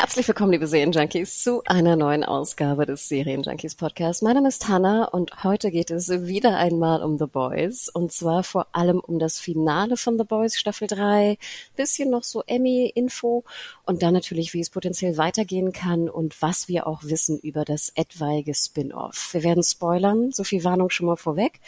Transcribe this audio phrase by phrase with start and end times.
[0.00, 4.22] Herzlich willkommen, liebe Serienjunkies, zu einer neuen Ausgabe des Serienjunkies Podcasts.
[4.22, 8.44] Mein Name ist Hanna und heute geht es wieder einmal um The Boys und zwar
[8.44, 11.36] vor allem um das Finale von The Boys Staffel 3,
[11.74, 13.42] bisschen noch so Emmy-Info
[13.86, 17.90] und dann natürlich, wie es potenziell weitergehen kann und was wir auch wissen über das
[17.96, 19.30] etwaige Spin-off.
[19.32, 21.58] Wir werden spoilern, so viel Warnung schon mal vorweg,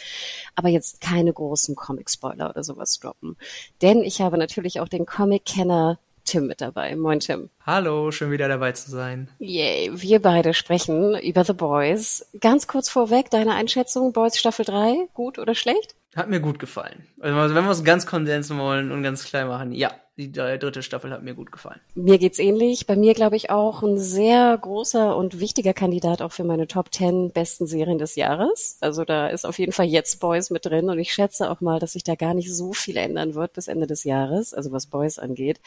[0.55, 3.35] aber jetzt keine großen Comic-Spoiler oder sowas droppen.
[3.81, 6.95] Denn ich habe natürlich auch den Comic-Kenner Tim mit dabei.
[6.95, 7.49] Moin Tim.
[7.65, 9.29] Hallo, schön wieder dabei zu sein.
[9.39, 12.29] Yay, wir beide sprechen über The Boys.
[12.39, 15.95] Ganz kurz vorweg, deine Einschätzung, Boys Staffel 3, gut oder schlecht?
[16.15, 17.07] Hat mir gut gefallen.
[17.21, 19.91] Also wenn wir es ganz kondensieren wollen und ganz klein machen, ja,
[20.29, 21.79] die dritte Staffel hat mir gut gefallen.
[21.95, 22.87] Mir geht's ähnlich.
[22.87, 26.93] Bei mir glaube ich auch ein sehr großer und wichtiger Kandidat auch für meine Top
[26.93, 28.77] 10 besten Serien des Jahres.
[28.81, 31.79] Also da ist auf jeden Fall jetzt Boys mit drin und ich schätze auch mal,
[31.79, 34.85] dass sich da gar nicht so viel ändern wird bis Ende des Jahres, also was
[34.85, 35.59] Boys angeht.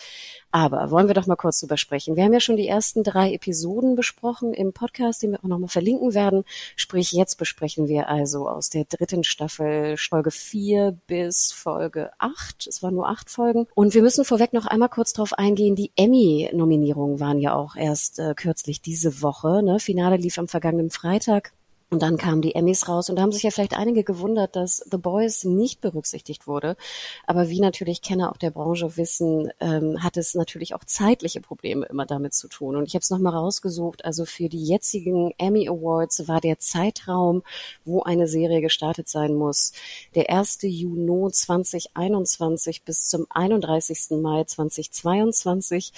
[0.51, 2.17] Aber wollen wir doch mal kurz drüber sprechen.
[2.17, 5.69] Wir haben ja schon die ersten drei Episoden besprochen im Podcast, den wir auch nochmal
[5.69, 6.45] verlinken werden.
[6.77, 12.67] Sprich, jetzt besprechen wir also aus der dritten Staffel Folge 4 bis Folge 8.
[12.67, 13.67] Es waren nur acht Folgen.
[13.75, 15.77] Und wir müssen vorweg noch einmal kurz darauf eingehen.
[15.77, 19.63] Die Emmy-Nominierungen waren ja auch erst äh, kürzlich diese Woche.
[19.63, 19.79] Ne?
[19.81, 21.53] Finale lief am vergangenen Freitag.
[21.95, 24.79] Und dann kamen die Emmys raus und da haben sich ja vielleicht einige gewundert, dass
[24.91, 26.77] The Boys nicht berücksichtigt wurde.
[27.25, 31.87] Aber wie natürlich Kenner auch der Branche wissen, ähm, hat es natürlich auch zeitliche Probleme
[31.87, 32.75] immer damit zu tun.
[32.75, 34.05] Und ich habe es nochmal rausgesucht.
[34.05, 37.45] Also für die jetzigen Emmy Awards war der Zeitraum,
[37.85, 39.71] wo eine Serie gestartet sein muss,
[40.17, 40.63] der 1.
[40.63, 44.21] Juni 2021 bis zum 31.
[44.21, 45.93] Mai 2022.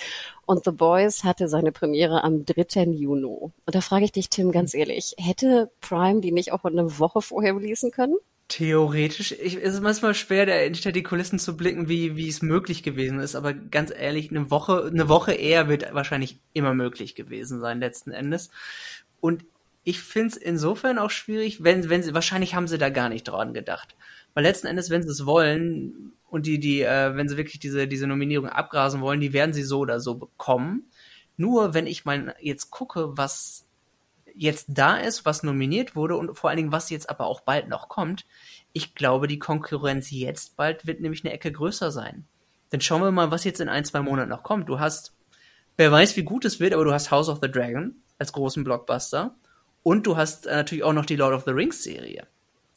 [0.47, 2.85] Und The Boys hatte seine Premiere am 3.
[2.85, 3.27] Juni.
[3.27, 7.21] Und da frage ich dich, Tim, ganz ehrlich, hätte Prime die nicht auch eine Woche
[7.21, 8.17] vorher releasen können?
[8.49, 12.43] Theoretisch, ich, es ist manchmal schwer, da hinter die Kulissen zu blicken, wie, wie es
[12.43, 13.35] möglich gewesen ist.
[13.35, 18.13] Aber ganz ehrlich, eine Woche, eine Woche eher wird wahrscheinlich immer möglich gewesen sein, letzten
[18.13, 18.51] Endes.
[19.21, 19.45] Und
[19.83, 23.25] ich finde es insofern auch schwierig, wenn, wenn sie, wahrscheinlich haben sie da gar nicht
[23.25, 23.97] dran gedacht.
[24.35, 27.89] Weil letzten Endes, wenn sie es wollen, und die, die, äh, wenn sie wirklich diese,
[27.89, 30.91] diese Nominierung abgrasen wollen, die werden sie so oder so bekommen.
[31.39, 33.67] Nur wenn ich mal jetzt gucke, was
[34.35, 37.69] jetzt da ist, was nominiert wurde und vor allen Dingen, was jetzt aber auch bald
[37.69, 38.27] noch kommt,
[38.75, 42.27] ich glaube, die Konkurrenz jetzt bald wird nämlich eine Ecke größer sein.
[42.69, 44.69] Dann schauen wir mal, was jetzt in ein, zwei Monaten noch kommt.
[44.69, 45.15] Du hast,
[45.79, 48.63] wer weiß, wie gut es wird, aber du hast House of the Dragon als großen
[48.63, 49.35] Blockbuster
[49.83, 52.27] und du hast äh, natürlich auch noch die Lord of the Rings Serie.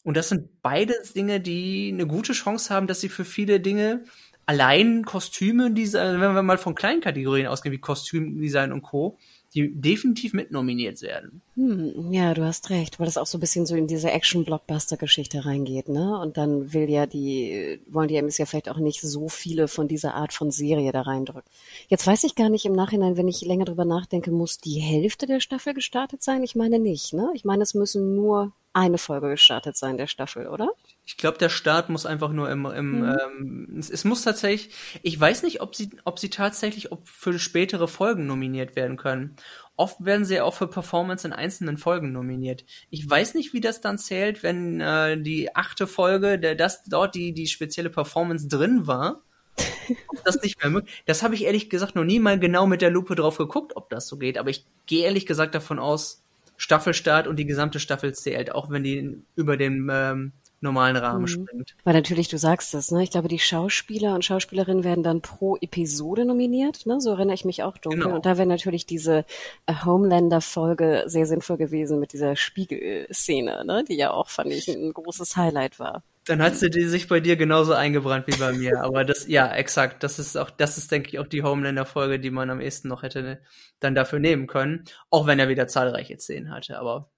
[0.09, 4.05] Und das sind beide Dinge, die eine gute Chance haben, dass sie für viele Dinge
[4.47, 9.19] allein Kostüme, diese, wenn wir mal von kleinen Kategorien ausgehen, wie Kostümdesign und Co.,
[9.53, 11.43] die definitiv mitnominiert werden.
[11.55, 15.45] Hm, ja, du hast recht, weil das auch so ein bisschen so in diese Action-Blockbuster-Geschichte
[15.45, 16.19] reingeht, ne?
[16.19, 19.87] Und dann will ja die, wollen die Emmys ja vielleicht auch nicht so viele von
[19.87, 21.51] dieser Art von Serie da reindrücken.
[21.87, 25.27] Jetzt weiß ich gar nicht im Nachhinein, wenn ich länger drüber nachdenke, muss die Hälfte
[25.27, 26.41] der Staffel gestartet sein?
[26.41, 27.29] Ich meine nicht, ne?
[27.35, 30.69] Ich meine, es müssen nur eine Folge gestartet sein der Staffel, oder?
[31.05, 33.17] Ich glaube, der Start muss einfach nur im, im mhm.
[33.19, 37.37] ähm, es, es, muss tatsächlich, ich weiß nicht, ob sie, ob sie tatsächlich ob für
[37.39, 39.35] spätere Folgen nominiert werden können.
[39.75, 42.65] Oft werden sie ja auch für Performance in einzelnen Folgen nominiert.
[42.89, 47.15] Ich weiß nicht, wie das dann zählt, wenn äh, die achte Folge, der das dort
[47.15, 49.23] die die spezielle Performance drin war.
[50.07, 51.03] ob das nicht mehr möglich.
[51.05, 53.89] Das habe ich ehrlich gesagt noch nie mal genau mit der Lupe drauf geguckt, ob
[53.89, 54.37] das so geht.
[54.37, 56.23] Aber ich gehe ehrlich gesagt davon aus,
[56.59, 61.27] Staffelstart und die gesamte Staffel zählt, auch wenn die über den ähm, normalen Rahmen mhm.
[61.27, 61.75] springt.
[61.83, 63.03] Weil natürlich, du sagst es, ne?
[63.03, 66.99] Ich glaube, die Schauspieler und Schauspielerinnen werden dann pro Episode nominiert, ne?
[66.99, 68.03] So erinnere ich mich auch dunkel.
[68.03, 68.15] Genau.
[68.15, 69.25] Und da wäre natürlich diese
[69.65, 73.83] äh, Homelander-Folge sehr sinnvoll gewesen mit dieser Spiegelszene, ne?
[73.87, 76.03] Die ja auch, fand ich, ein großes Highlight war.
[76.25, 78.83] Dann hat sie sich bei dir genauso eingebrannt wie bei mir.
[78.83, 80.03] Aber das, ja, exakt.
[80.03, 83.01] Das ist auch, das ist, denke ich, auch die Homelander-Folge, die man am ehesten noch
[83.01, 83.39] hätte
[83.79, 84.83] dann dafür nehmen können.
[85.09, 86.77] Auch wenn er wieder zahlreiche Szenen hatte.
[86.77, 87.09] Aber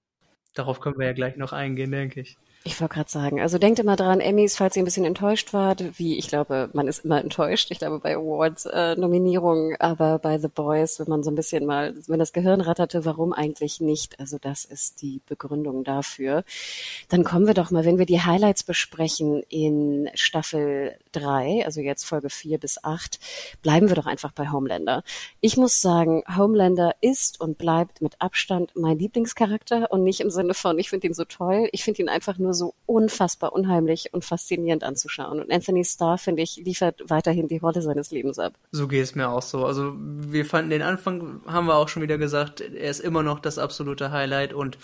[0.54, 2.38] darauf können wir ja gleich noch eingehen, denke ich.
[2.64, 5.98] Ich wollte gerade sagen, also denkt immer dran, Emmys, falls ihr ein bisschen enttäuscht wart,
[5.98, 10.46] wie ich glaube, man ist immer enttäuscht, ich glaube bei Awards-Nominierungen, äh, aber bei The
[10.46, 14.20] Boys, wenn man so ein bisschen mal, wenn das Gehirn ratterte, warum eigentlich nicht?
[14.20, 16.44] Also das ist die Begründung dafür.
[17.08, 22.04] Dann kommen wir doch mal, wenn wir die Highlights besprechen in Staffel drei, also jetzt
[22.04, 23.18] Folge vier bis acht,
[23.62, 25.02] bleiben wir doch einfach bei Homelander.
[25.40, 30.54] Ich muss sagen, Homelander ist und bleibt mit Abstand mein Lieblingscharakter und nicht im Sinne
[30.54, 34.24] von, ich finde ihn so toll, ich finde ihn einfach nur so unfassbar unheimlich und
[34.24, 35.40] faszinierend anzuschauen.
[35.40, 38.54] Und Anthony Starr, finde ich, liefert weiterhin die Rolle seines Lebens ab.
[38.70, 39.64] So geht es mir auch so.
[39.64, 43.40] Also wir fanden den Anfang, haben wir auch schon wieder gesagt, er ist immer noch
[43.40, 44.78] das absolute Highlight und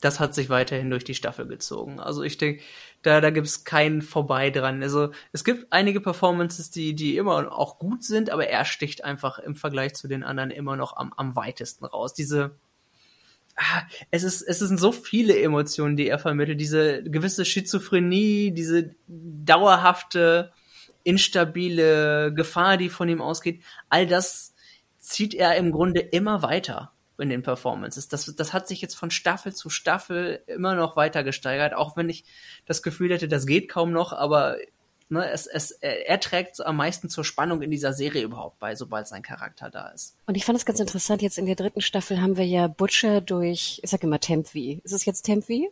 [0.00, 1.98] das hat sich weiterhin durch die Staffel gezogen.
[1.98, 2.62] Also ich denke,
[3.02, 4.82] da, da gibt es keinen vorbei dran.
[4.82, 9.38] Also es gibt einige Performances, die, die immer auch gut sind, aber er sticht einfach
[9.38, 12.12] im Vergleich zu den anderen immer noch am, am weitesten raus.
[12.12, 12.50] Diese
[14.10, 16.60] es ist, es sind so viele Emotionen, die er vermittelt.
[16.60, 20.52] Diese gewisse Schizophrenie, diese dauerhafte,
[21.04, 23.62] instabile Gefahr, die von ihm ausgeht.
[23.88, 24.54] All das
[24.98, 28.08] zieht er im Grunde immer weiter in den Performances.
[28.08, 32.08] Das, das hat sich jetzt von Staffel zu Staffel immer noch weiter gesteigert, auch wenn
[32.08, 32.24] ich
[32.66, 34.56] das Gefühl hätte, das geht kaum noch, aber
[35.08, 39.08] ne, es, es, er trägt am meisten zur Spannung in dieser Serie überhaupt bei, sobald
[39.08, 40.16] sein Charakter da ist.
[40.26, 43.20] Und ich fand es ganz interessant, jetzt in der dritten Staffel haben wir ja Butcher
[43.20, 44.80] durch, ich sag immer Tempvi.
[44.84, 45.70] Ist es jetzt Tempvi?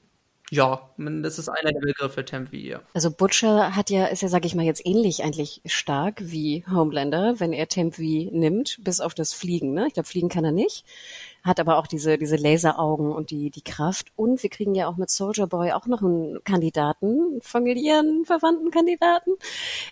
[0.51, 2.83] Ja, das ist einer der Begriffe Tempvi, ja.
[2.93, 7.41] Also Butcher hat ja, ist ja, sag ich mal, jetzt ähnlich eigentlich stark wie Homelander,
[7.41, 9.87] wenn er Tempvi nimmt, bis auf das Fliegen, ne?
[9.87, 10.85] Ich glaube, fliegen kann er nicht
[11.43, 14.09] hat aber auch diese, diese Laseraugen und die, die Kraft.
[14.17, 19.33] Und wir kriegen ja auch mit Soldier Boy auch noch einen Kandidaten, familiären, verwandten Kandidaten.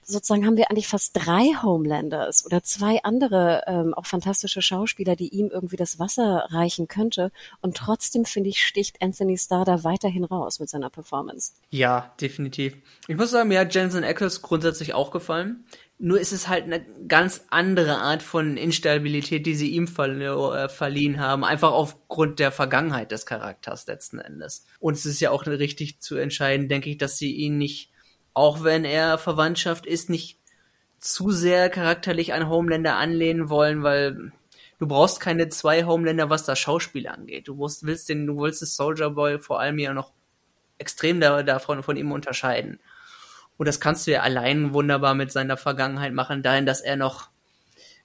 [0.04, 5.28] Sozusagen haben wir eigentlich fast drei Homelanders oder zwei andere, ähm, auch fantastische Schauspieler, die
[5.28, 7.32] ihm irgendwie das Wasser reichen könnte.
[7.60, 11.52] Und trotzdem, finde ich, sticht Anthony Starr da weiterhin raus mit seiner Performance.
[11.70, 12.76] Ja, definitiv.
[13.08, 15.64] Ich muss sagen, mir hat Jensen Ackles grundsätzlich auch gefallen.
[16.02, 21.20] Nur ist es halt eine ganz andere Art von Instabilität, die sie ihm äh, verliehen
[21.20, 24.64] haben, einfach aufgrund der Vergangenheit des Charakters letzten Endes.
[24.78, 27.90] Und es ist ja auch richtig zu entscheiden, denke ich, dass sie ihn nicht,
[28.32, 30.38] auch wenn er Verwandtschaft ist, nicht
[31.00, 34.32] zu sehr charakterlich an Homelander anlehnen wollen, weil
[34.78, 37.46] du brauchst keine zwei Homelander, was das Schauspiel angeht.
[37.46, 40.14] Du musst, willst den, du willst das Soldier Boy vor allem ja noch
[40.78, 42.80] extrem davon von ihm unterscheiden.
[43.60, 47.28] Und das kannst du ja allein wunderbar mit seiner Vergangenheit machen, dahin, dass er noch,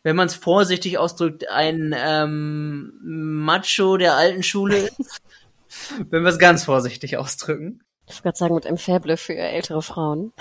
[0.03, 5.21] wenn man es vorsichtig ausdrückt, ein ähm, Macho der alten Schule ist.
[6.09, 7.81] wenn wir es ganz vorsichtig ausdrücken.
[8.05, 10.33] Ich würde sagen, mit einem Faible für ältere Frauen.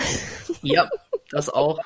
[0.62, 0.90] ja,
[1.31, 1.78] das auch.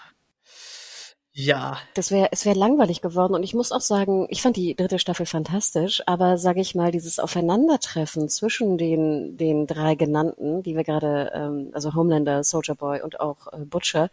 [1.40, 1.78] Ja.
[1.94, 4.98] Das wäre, es wäre langweilig geworden und ich muss auch sagen, ich fand die dritte
[4.98, 10.82] Staffel fantastisch, aber sage ich mal, dieses Aufeinandertreffen zwischen den den drei genannten, die wir
[10.82, 14.10] gerade, ähm, also Homelander, Soldier Boy und auch äh, Butcher,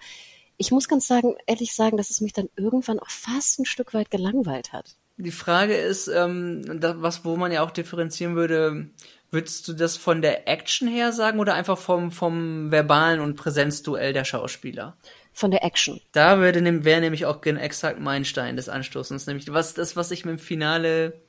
[0.58, 3.96] ich muss ganz sagen, ehrlich sagen, dass es mich dann irgendwann auch fast ein Stück
[3.96, 4.96] weit gelangweilt hat.
[5.18, 8.90] Die Frage ist, ähm, das, was wo man ja auch differenzieren würde,
[9.32, 14.14] würdest du das von der Action her sagen oder einfach vom vom verbalen und Präsenzduell
[14.14, 14.96] der Schauspieler?
[15.36, 16.00] Von der Action.
[16.14, 20.40] Da wäre nämlich auch exakt mein Stein des Anstoßens, nämlich was das, was ich mit
[20.40, 21.22] dem Finale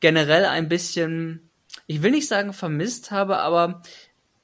[0.00, 1.48] generell ein bisschen,
[1.86, 3.80] ich will nicht sagen vermisst habe, aber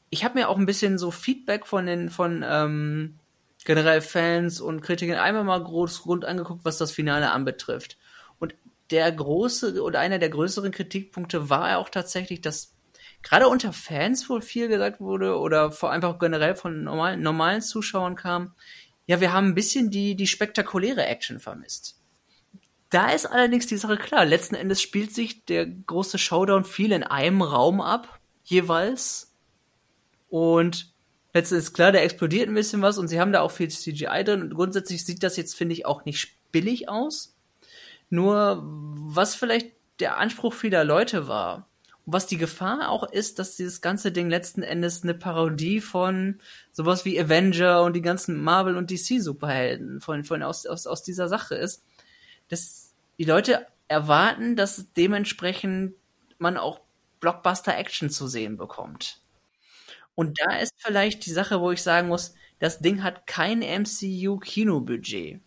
[0.09, 3.19] ich habe mir auch ein bisschen so Feedback von den von ähm,
[3.67, 7.99] generell Fans und Kritikern einmal mal groß rund angeguckt, was das Finale anbetrifft.
[8.39, 8.55] Und
[8.91, 12.73] der große oder einer der größeren Kritikpunkte war auch tatsächlich, dass
[13.23, 18.17] gerade unter Fans wohl viel gesagt wurde oder vor einfach generell von normalen, normalen Zuschauern
[18.17, 18.55] kam,
[19.07, 22.01] ja, wir haben ein bisschen die, die spektakuläre Action vermisst.
[22.91, 24.25] Da ist allerdings die Sache klar.
[24.25, 29.35] Letzten Endes spielt sich der große Showdown viel in einem Raum ab, jeweils.
[30.29, 30.93] Und
[31.33, 34.25] letzten ist klar, da explodiert ein bisschen was und sie haben da auch viel CGI
[34.25, 34.43] drin.
[34.43, 37.37] Und grundsätzlich sieht das jetzt, finde ich, auch nicht billig aus.
[38.11, 41.70] Nur, was vielleicht der Anspruch vieler Leute war,
[42.07, 46.41] was die Gefahr auch ist, dass dieses ganze Ding letzten Endes eine Parodie von
[46.73, 51.03] sowas wie Avenger und die ganzen Marvel und DC Superhelden von, von aus, aus, aus
[51.03, 51.85] dieser Sache ist,
[52.49, 55.95] dass die Leute erwarten, dass dementsprechend
[56.39, 56.81] man auch
[57.21, 59.21] Blockbuster Action zu sehen bekommt.
[60.15, 64.39] Und da ist vielleicht die Sache, wo ich sagen muss, das Ding hat kein MCU
[64.39, 65.41] Kinobudget.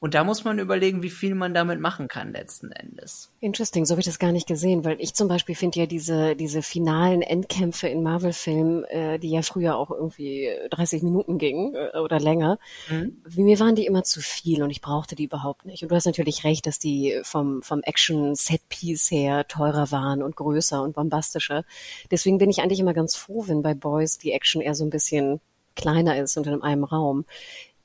[0.00, 3.30] Und da muss man überlegen, wie viel man damit machen kann letzten Endes.
[3.38, 6.34] Interesting, so habe ich das gar nicht gesehen, weil ich zum Beispiel finde ja diese,
[6.36, 11.98] diese finalen Endkämpfe in Marvel-Filmen, äh, die ja früher auch irgendwie 30 Minuten gingen äh,
[11.98, 13.22] oder länger, mhm.
[13.36, 15.82] mir waren die immer zu viel und ich brauchte die überhaupt nicht.
[15.82, 20.82] Und du hast natürlich recht, dass die vom, vom Action-Set-Piece her teurer waren und größer
[20.82, 21.64] und bombastischer.
[22.10, 24.90] Deswegen bin ich eigentlich immer ganz froh, wenn bei Boys die Action eher so ein
[24.90, 25.40] bisschen
[25.76, 27.24] kleiner ist und in einem Raum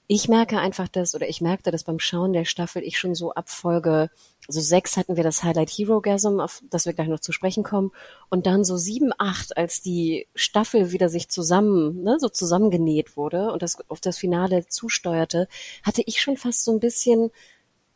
[0.08, 3.34] ich merke einfach das, oder ich merkte das beim Schauen der Staffel, ich schon so
[3.34, 4.10] ab Folge,
[4.48, 7.64] so sechs hatten wir das Highlight Hero Gasm, auf das wir gleich noch zu sprechen
[7.64, 7.92] kommen,
[8.30, 13.52] und dann so sieben, acht, als die Staffel wieder sich zusammen, ne, so zusammengenäht wurde
[13.52, 15.48] und das auf das Finale zusteuerte,
[15.84, 17.32] hatte ich schon fast so ein bisschen,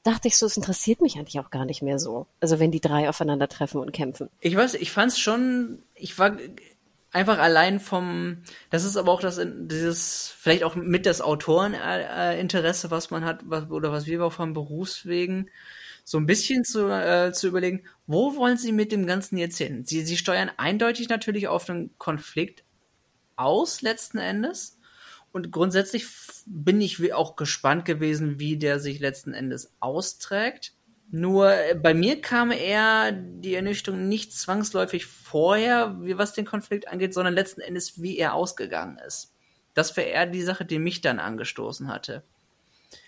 [0.04, 2.26] dachte ich so, es interessiert mich eigentlich auch gar nicht mehr so.
[2.40, 4.30] Also wenn die drei aufeinandertreffen und kämpfen.
[4.40, 6.36] Ich weiß, ich fand's schon, ich war
[7.12, 13.10] einfach allein vom, das ist aber auch das, dieses, vielleicht auch mit das Autoreninteresse, was
[13.10, 15.50] man hat, was, oder was wir auch vom Berufswegen,
[16.04, 19.84] so ein bisschen zu, äh, zu überlegen, wo wollen sie mit dem Ganzen jetzt hin?
[19.86, 22.64] Sie, sie steuern eindeutig natürlich auf einen Konflikt
[23.36, 24.78] aus, letzten Endes.
[25.32, 26.08] Und grundsätzlich
[26.48, 30.74] bin ich auch gespannt gewesen, wie der sich letzten Endes austrägt.
[31.12, 36.88] Nur äh, bei mir kam eher die Ernüchterung nicht zwangsläufig vorher, wie was den Konflikt
[36.88, 39.34] angeht, sondern letzten Endes, wie er ausgegangen ist.
[39.74, 42.24] Das wäre eher die Sache, die mich dann angestoßen hatte.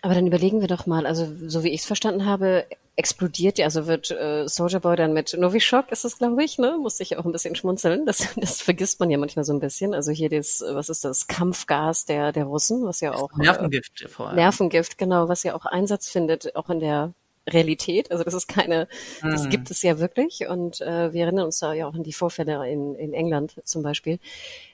[0.02, 2.66] Aber dann überlegen wir doch mal, also so wie ich es verstanden habe,
[2.96, 6.78] explodiert ja, also wird äh, Soldier Boy dann mit Novichok, ist das, glaube ich, ne?
[6.80, 8.06] Musste ich auch ein bisschen schmunzeln.
[8.06, 9.94] Das, das vergisst man ja manchmal so ein bisschen.
[9.94, 13.36] Also hier das, was ist das, Kampfgas der, der Russen, was ja auch.
[13.38, 14.36] Nervengift äh, vor allem.
[14.36, 17.14] Nervengift, genau, was ja auch Einsatz findet, auch in der
[17.50, 18.12] Realität.
[18.12, 18.88] Also das ist keine,
[19.22, 19.32] mhm.
[19.32, 20.48] das gibt es ja wirklich.
[20.48, 23.82] Und äh, wir erinnern uns da ja auch an die Vorfälle in, in England zum
[23.82, 24.20] Beispiel.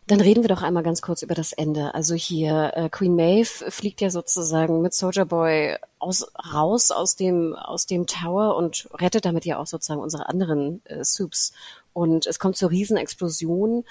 [0.06, 1.94] Dann reden wir doch einmal ganz kurz über das Ende.
[1.94, 7.56] Also hier äh, Queen Maeve fliegt ja sozusagen mit Soldier Boy aus, raus aus dem
[7.56, 11.54] aus dem Tower und rettet damit ja auch sozusagen unsere anderen äh, Soups.
[11.94, 13.84] Und es kommt zur Riesenexplosion.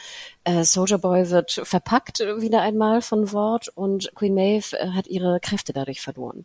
[0.45, 5.41] Äh, Soldier Boy wird verpackt wieder einmal von Wort und Queen Maeve äh, hat ihre
[5.41, 6.45] Kräfte dadurch verloren.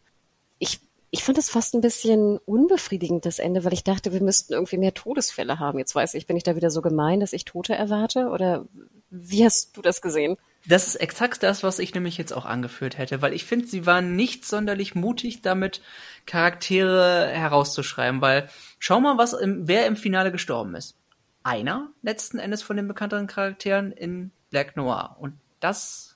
[0.57, 0.79] Ich
[1.13, 4.77] ich fand es fast ein bisschen unbefriedigend, das Ende, weil ich dachte, wir müssten irgendwie
[4.77, 5.77] mehr Todesfälle haben.
[5.77, 8.29] Jetzt weiß ich, bin ich da wieder so gemein, dass ich Tote erwarte?
[8.29, 8.65] Oder
[9.09, 10.37] wie hast du das gesehen?
[10.67, 13.85] Das ist exakt das, was ich nämlich jetzt auch angeführt hätte, weil ich finde, sie
[13.85, 15.81] waren nicht sonderlich mutig damit,
[16.25, 18.47] Charaktere herauszuschreiben, weil
[18.79, 20.95] schau mal, was im, wer im Finale gestorben ist.
[21.43, 25.17] Einer letzten Endes von den bekannteren Charakteren in Black Noir.
[25.19, 26.15] Und das,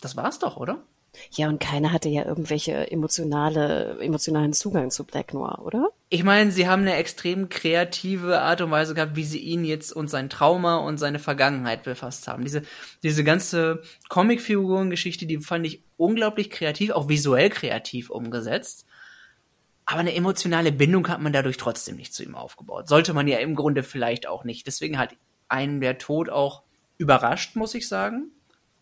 [0.00, 0.84] das war's doch, oder?
[1.32, 5.90] Ja, und keiner hatte ja irgendwelche emotionale, emotionalen Zugang zu Black Noir, oder?
[6.08, 9.92] Ich meine, sie haben eine extrem kreative Art und Weise gehabt, wie sie ihn jetzt
[9.92, 12.44] und sein Trauma und seine Vergangenheit befasst haben.
[12.44, 12.62] Diese,
[13.02, 18.86] diese ganze Comicfigurengeschichte, die fand ich unglaublich kreativ, auch visuell kreativ umgesetzt.
[19.84, 22.88] Aber eine emotionale Bindung hat man dadurch trotzdem nicht zu ihm aufgebaut.
[22.88, 24.66] Sollte man ja im Grunde vielleicht auch nicht.
[24.66, 25.14] Deswegen hat
[25.48, 26.62] einen der Tod auch
[26.98, 28.32] überrascht, muss ich sagen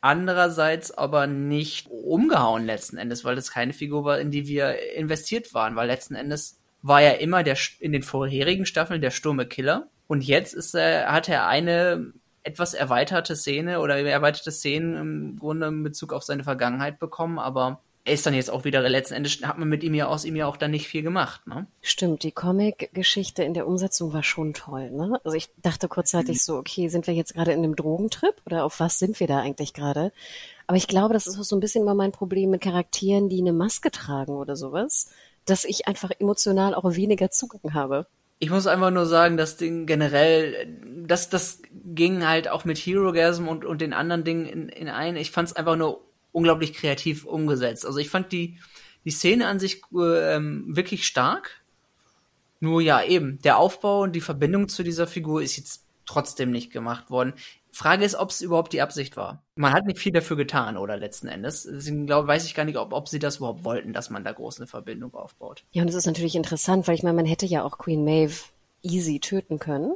[0.04, 5.54] andererseits aber nicht umgehauen letzten Endes, weil das keine Figur war, in die wir investiert
[5.54, 9.88] waren, weil letzten Endes war er immer der in den vorherigen Staffeln der stumme Killer
[10.06, 15.68] und jetzt ist er hat er eine etwas erweiterte Szene oder erweiterte Szenen im Grunde
[15.68, 19.40] in Bezug auf seine Vergangenheit bekommen, aber er ist dann jetzt auch wieder, letzten Endes
[19.42, 21.66] hat man mit ihm ja aus ihm ja auch dann nicht viel gemacht, ne?
[21.80, 25.20] Stimmt, die Comic-Geschichte in der Umsetzung war schon toll, ne?
[25.24, 26.40] Also ich dachte kurzzeitig mhm.
[26.40, 29.38] so, okay, sind wir jetzt gerade in einem Drogentrip oder auf was sind wir da
[29.38, 30.12] eigentlich gerade?
[30.66, 33.40] Aber ich glaube, das ist auch so ein bisschen immer mein Problem mit Charakteren, die
[33.40, 35.10] eine Maske tragen oder sowas,
[35.46, 38.06] dass ich einfach emotional auch weniger Zugang habe.
[38.38, 43.12] Ich muss einfach nur sagen, das Ding generell, das, das ging halt auch mit Hero
[43.12, 45.16] Gasm und, und den anderen Dingen in, in ein.
[45.16, 46.02] Ich fand es einfach nur
[46.34, 47.86] unglaublich kreativ umgesetzt.
[47.86, 48.58] Also ich fand die,
[49.04, 51.62] die Szene an sich ähm, wirklich stark.
[52.60, 56.72] Nur ja, eben, der Aufbau und die Verbindung zu dieser Figur ist jetzt trotzdem nicht
[56.72, 57.34] gemacht worden.
[57.70, 59.42] Frage ist, ob es überhaupt die Absicht war.
[59.56, 61.68] Man hat nicht viel dafür getan, oder letzten Endes.
[61.70, 64.32] Deswegen glaube, weiß ich gar nicht, ob, ob sie das überhaupt wollten, dass man da
[64.32, 65.64] groß eine Verbindung aufbaut.
[65.72, 68.34] Ja, und es ist natürlich interessant, weil ich meine, man hätte ja auch Queen Maeve
[68.82, 69.94] easy töten können.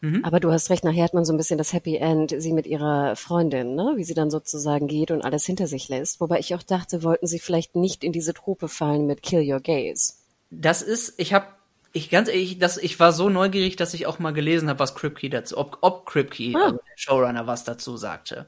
[0.00, 0.24] Mhm.
[0.24, 2.66] Aber du hast recht, nachher hat man so ein bisschen das Happy End, sie mit
[2.66, 3.92] ihrer Freundin, ne?
[3.96, 6.20] wie sie dann sozusagen geht und alles hinter sich lässt.
[6.20, 9.60] Wobei ich auch dachte, wollten sie vielleicht nicht in diese Trope fallen mit Kill Your
[9.60, 10.14] Gaze.
[10.50, 11.46] Das ist, ich habe
[11.92, 14.94] ich ganz ehrlich, das, ich war so neugierig, dass ich auch mal gelesen habe, was
[14.94, 16.64] Kripke dazu, ob, ob Kripke, ah.
[16.64, 18.46] also der Showrunner, was dazu sagte.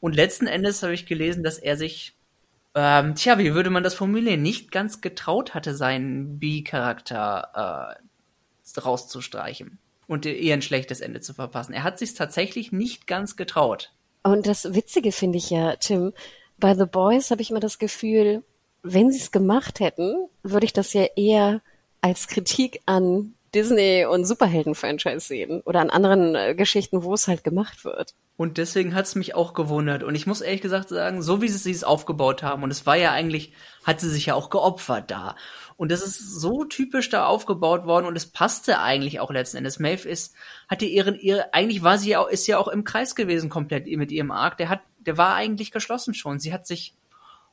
[0.00, 2.14] Und letzten Endes habe ich gelesen, dass er sich,
[2.74, 9.78] ähm, tja, wie würde man das formulieren, nicht ganz getraut hatte, seinen B-Charakter äh, rauszustreichen
[10.06, 11.72] und ihr ein schlechtes Ende zu verpassen.
[11.72, 13.92] Er hat sich tatsächlich nicht ganz getraut.
[14.22, 16.12] Und das Witzige finde ich ja, Tim,
[16.58, 18.42] bei The Boys habe ich immer das Gefühl,
[18.82, 21.62] wenn sie es gemacht hätten, würde ich das ja eher
[22.00, 27.44] als Kritik an Disney und Superhelden-Franchise sehen oder an anderen äh, Geschichten, wo es halt
[27.44, 28.14] gemacht wird.
[28.36, 30.02] Und deswegen hat es mich auch gewundert.
[30.02, 32.96] Und ich muss ehrlich gesagt sagen, so wie sie es aufgebaut haben, und es war
[32.96, 33.52] ja eigentlich,
[33.84, 35.36] hat sie sich ja auch geopfert da.
[35.76, 39.78] Und das ist so typisch da aufgebaut worden und es passte eigentlich auch letzten Endes.
[39.78, 40.34] Maeve ist,
[40.68, 43.86] hatte ihren, ihre, eigentlich war sie ja auch, ist ja auch im Kreis gewesen komplett
[43.86, 44.56] mit ihrem Arc.
[44.58, 46.38] Der hat, der war eigentlich geschlossen schon.
[46.38, 46.94] Sie hat sich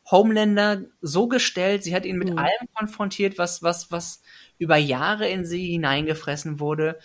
[0.10, 2.38] Homelander so gestellt, sie hat ihn mit mhm.
[2.38, 4.22] allem konfrontiert, was, was, was
[4.58, 7.00] über Jahre in sie hineingefressen wurde.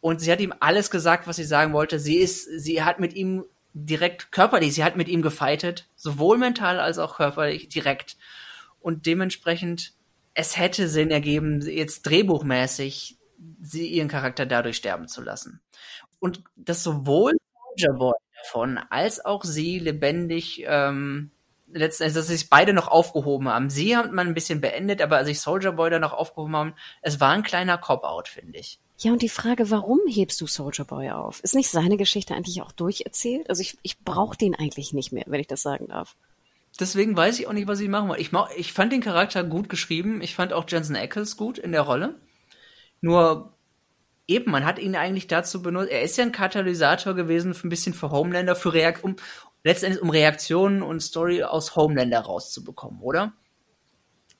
[0.00, 1.98] Und sie hat ihm alles gesagt, was sie sagen wollte.
[1.98, 3.44] Sie ist, sie hat mit ihm
[3.74, 8.16] direkt körperlich, sie hat mit ihm gefeitet, sowohl mental als auch körperlich direkt.
[8.80, 9.92] Und dementsprechend
[10.34, 13.18] es hätte Sinn ergeben, jetzt drehbuchmäßig
[13.60, 15.60] sie ihren Charakter dadurch sterben zu lassen.
[16.18, 17.32] Und dass sowohl
[17.68, 21.30] Soldier Boy davon als auch sie lebendig ähm,
[21.72, 23.70] letztendlich, dass sich beide noch aufgehoben haben.
[23.70, 26.74] Sie hat man ein bisschen beendet, aber als ich Soldier Boy da noch aufgehoben haben,
[27.02, 28.78] es war ein kleiner Cop-Out, finde ich.
[28.98, 31.40] Ja, und die Frage, warum hebst du Soldier Boy auf?
[31.40, 33.48] Ist nicht seine Geschichte eigentlich auch durcherzählt?
[33.48, 36.16] Also ich, ich brauche den eigentlich nicht mehr, wenn ich das sagen darf
[36.80, 38.20] deswegen weiß ich auch nicht, was sie machen wollen.
[38.20, 40.20] Ich, ich fand den Charakter gut geschrieben.
[40.22, 42.14] Ich fand auch Jensen Ackles gut in der Rolle.
[43.00, 43.54] Nur
[44.26, 45.90] eben, man hat ihn eigentlich dazu benutzt.
[45.90, 49.16] Er ist ja ein Katalysator gewesen für ein bisschen für Homelander, für Reak um
[49.64, 53.32] letztendlich um Reaktionen und Story aus Homelander rauszubekommen, oder?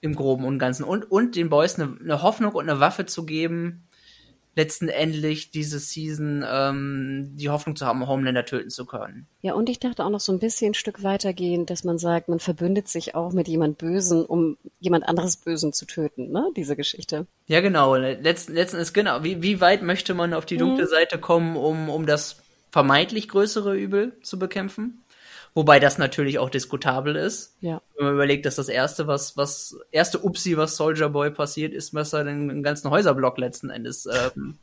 [0.00, 0.84] Im Groben und Ganzen.
[0.84, 3.86] Und, und den Boys eine, eine Hoffnung und eine Waffe zu geben,
[4.56, 9.26] letzten Endlich diese Season ähm, die Hoffnung zu haben, Homelander töten zu können.
[9.42, 12.28] Ja, und ich dachte auch noch so ein bisschen ein Stück weitergehen, dass man sagt,
[12.28, 16.50] man verbündet sich auch mit jemand Bösen, um jemand anderes Bösen zu töten, ne?
[16.56, 17.26] Diese Geschichte.
[17.46, 17.94] Ja, genau.
[17.94, 19.22] Letzten, letzten ist genau.
[19.22, 20.90] Wie, wie weit möchte man auf die dunkle mhm.
[20.90, 25.00] Seite kommen, um, um das vermeintlich größere Übel zu bekämpfen?
[25.54, 27.57] Wobei das natürlich auch diskutabel ist.
[27.61, 27.83] Ja.
[27.97, 31.92] Wenn man überlegt, dass das erste, was, was, erste Upsi, was Soldier Boy passiert, ist,
[31.92, 34.59] was er den ganzen Häuserblock letzten Endes ähm,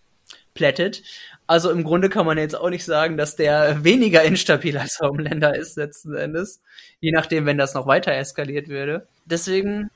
[0.53, 1.03] plättet.
[1.45, 5.55] Also im Grunde kann man jetzt auch nicht sagen, dass der weniger instabil als Homelander
[5.55, 6.61] ist, letzten Endes.
[6.99, 9.07] Je nachdem, wenn das noch weiter eskaliert würde.
[9.25, 9.89] Deswegen,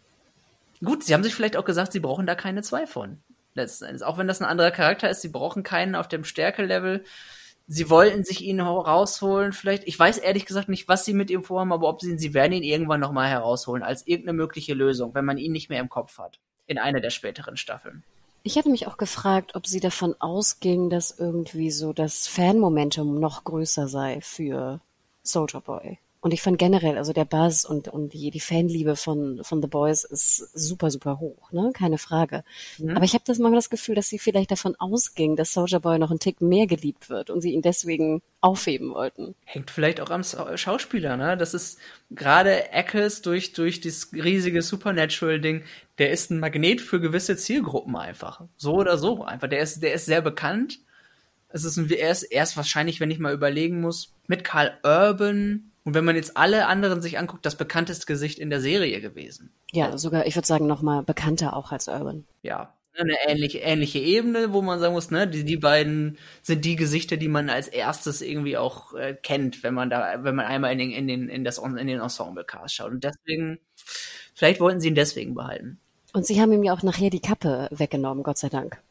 [0.83, 3.17] gut, sie haben sich vielleicht auch gesagt, sie brauchen da keine zwei von.
[3.53, 4.01] Letzten Endes.
[4.01, 7.03] Auch wenn das ein anderer Charakter ist, sie brauchen keinen auf dem Stärkelevel
[7.71, 9.87] sie wollten sich ihn rausholen, vielleicht.
[9.87, 12.51] Ich weiß ehrlich gesagt nicht, was sie mit ihm vorhaben, aber ob sie, sie werden
[12.51, 16.17] ihn irgendwann nochmal herausholen, als irgendeine mögliche Lösung, wenn man ihn nicht mehr im Kopf
[16.17, 16.39] hat.
[16.67, 18.03] In einer der späteren Staffeln.
[18.43, 23.43] Ich hatte mich auch gefragt, ob sie davon ausging, dass irgendwie so das Fanmomentum noch
[23.43, 24.81] größer sei für
[25.23, 25.97] Soldier Boy.
[26.23, 29.67] Und ich fand generell, also der Buzz und, und die, die Fanliebe von, von The
[29.67, 31.71] Boys ist super, super hoch, ne?
[31.73, 32.43] Keine Frage.
[32.77, 32.95] Mhm.
[32.95, 35.97] Aber ich habe das manchmal das Gefühl, dass sie vielleicht davon ausging, dass Soldier Boy
[35.97, 39.33] noch einen Tick mehr geliebt wird und sie ihn deswegen aufheben wollten.
[39.45, 41.37] Hängt vielleicht auch am Schauspieler, ne?
[41.37, 41.79] Das ist
[42.11, 45.63] gerade Eccles durch, durch dieses riesige Supernatural-Ding,
[45.97, 48.43] der ist ein Magnet für gewisse Zielgruppen einfach.
[48.57, 49.23] So oder so.
[49.23, 49.49] Einfach.
[49.49, 50.79] Der ist, der ist sehr bekannt.
[51.49, 54.77] Es ist ein, er ist, er ist wahrscheinlich, wenn ich mal überlegen muss, mit Carl
[54.83, 59.01] Urban, und wenn man jetzt alle anderen sich anguckt, das bekannteste Gesicht in der Serie
[59.01, 59.51] gewesen.
[59.71, 62.25] Ja, sogar, ich würde sagen, noch mal bekannter auch als Urban.
[62.43, 66.75] Ja, eine ähnliche, ähnliche Ebene, wo man sagen muss, ne, die, die beiden sind die
[66.75, 70.73] Gesichter, die man als erstes irgendwie auch äh, kennt, wenn man da, wenn man einmal
[70.73, 72.91] in den, in den, in das, in den Ensemble-Cast schaut.
[72.91, 73.59] Und deswegen,
[74.33, 75.79] vielleicht wollten sie ihn deswegen behalten.
[76.13, 78.81] Und sie haben ihm ja auch nachher die Kappe weggenommen, Gott sei Dank.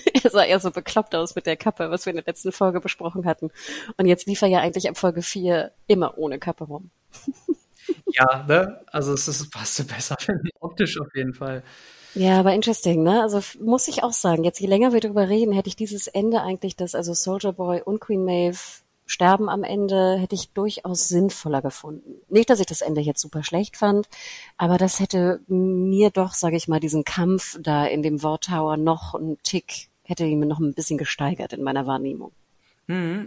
[0.22, 2.80] er sah eher so bekloppt aus mit der Kappe, was wir in der letzten Folge
[2.80, 3.50] besprochen hatten.
[3.96, 6.90] Und jetzt lief er ja eigentlich ab Folge 4 immer ohne Kappe rum.
[8.06, 8.80] ja, ne?
[8.86, 10.52] Also es ist, passte besser, finde ich.
[10.60, 11.62] Optisch auf jeden Fall.
[12.14, 13.22] Ja, aber interesting, ne?
[13.22, 16.42] Also muss ich auch sagen, jetzt je länger wir darüber reden, hätte ich dieses Ende
[16.42, 18.58] eigentlich, dass also Soldier Boy und Queen Maeve
[19.12, 22.14] sterben am Ende, hätte ich durchaus sinnvoller gefunden.
[22.28, 24.08] Nicht, dass ich das Ende jetzt super schlecht fand,
[24.56, 28.76] aber das hätte mir doch, sage ich mal, diesen Kampf da in dem War Tower
[28.76, 32.32] noch einen Tick, hätte ihn mir noch ein bisschen gesteigert in meiner Wahrnehmung.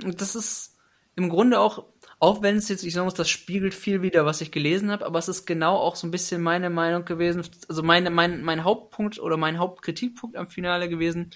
[0.04, 0.76] Und das ist
[1.16, 1.86] im Grunde auch,
[2.20, 5.06] auch wenn es jetzt, ich sag mal, das spiegelt viel wieder, was ich gelesen habe,
[5.06, 8.64] aber es ist genau auch so ein bisschen meine Meinung gewesen, also meine, mein, mein
[8.64, 11.32] Hauptpunkt oder mein Hauptkritikpunkt am Finale gewesen,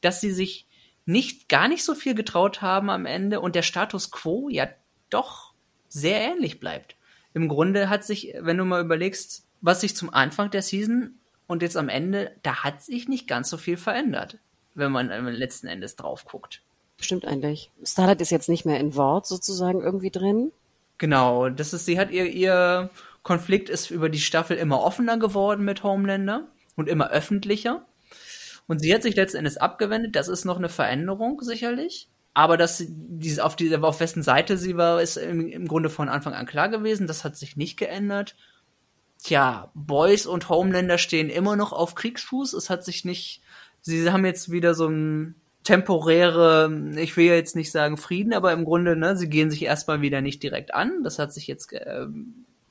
[0.00, 0.67] dass sie sich
[1.08, 4.68] nicht gar nicht so viel getraut haben am Ende und der Status quo ja
[5.08, 5.54] doch
[5.88, 6.96] sehr ähnlich bleibt.
[7.32, 11.62] Im Grunde hat sich, wenn du mal überlegst, was sich zum Anfang der Season und
[11.62, 14.36] jetzt am Ende, da hat sich nicht ganz so viel verändert,
[14.74, 16.60] wenn man letzten Endes drauf guckt.
[17.00, 17.70] Stimmt eigentlich.
[17.82, 20.52] Starlight ist jetzt nicht mehr in Wort sozusagen irgendwie drin.
[20.98, 22.90] Genau, das ist, sie hat ihr, ihr
[23.22, 27.86] Konflikt ist über die Staffel immer offener geworden mit Homelander und immer öffentlicher.
[28.68, 30.14] Und sie hat sich letzten Endes abgewendet.
[30.14, 32.08] Das ist noch eine Veränderung, sicherlich.
[32.34, 36.08] Aber dass diese, auf, diese, auf wessen Seite sie war, ist im, im Grunde von
[36.08, 37.08] Anfang an klar gewesen.
[37.08, 38.36] Das hat sich nicht geändert.
[39.24, 42.52] tja, Boys und Homelander stehen immer noch auf Kriegsfuß.
[42.52, 43.42] Es hat sich nicht,
[43.80, 48.52] sie haben jetzt wieder so ein temporäre, ich will ja jetzt nicht sagen Frieden, aber
[48.52, 51.02] im Grunde, ne, sie gehen sich erstmal wieder nicht direkt an.
[51.02, 52.06] Das hat sich jetzt äh,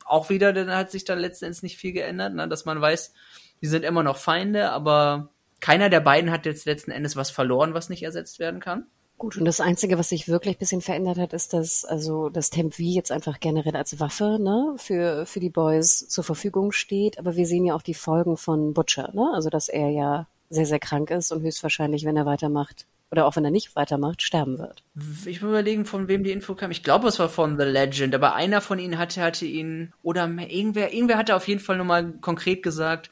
[0.05, 3.13] auch wieder, dann hat sich da letztendlich nicht viel geändert, ne, dass man weiß,
[3.61, 7.73] die sind immer noch Feinde, aber keiner der beiden hat jetzt letzten Endes was verloren,
[7.73, 8.85] was nicht ersetzt werden kann.
[9.17, 12.51] Gut, und das Einzige, was sich wirklich ein bisschen verändert hat, ist, dass also das
[12.51, 17.17] Temp V jetzt einfach generell als Waffe ne, für, für die Boys zur Verfügung steht.
[17.17, 19.31] Aber wir sehen ja auch die Folgen von Butcher, ne?
[19.33, 23.35] Also dass er ja sehr, sehr krank ist und höchstwahrscheinlich, wenn er weitermacht, oder auch
[23.35, 24.83] wenn er nicht weitermacht, sterben wird.
[25.25, 26.69] Ich will überlegen, von wem die Info kam.
[26.69, 30.25] Ich glaube, es war von The Legend, aber einer von ihnen hatte, hatte ihn, oder
[30.27, 33.09] irgendwer, irgendwer hatte auf jeden Fall nochmal konkret gesagt,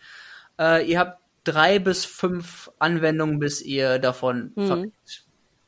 [0.59, 4.67] äh, ihr habt drei bis fünf Anwendungen, bis ihr davon mhm.
[4.67, 5.25] verreckt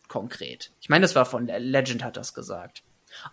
[0.07, 0.71] konkret.
[0.81, 2.83] Ich meine, das war von Legend hat das gesagt.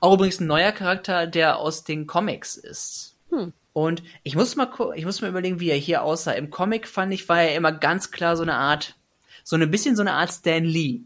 [0.01, 3.17] Auch übrigens ein neuer Charakter, der aus den Comics ist.
[3.31, 3.53] Hm.
[3.73, 6.33] Und ich muss mal ich muss mal überlegen, wie er hier aussah.
[6.33, 8.97] Im Comic fand ich, war er immer ganz klar so eine Art,
[9.43, 11.01] so ein bisschen so eine Art Stan Lee.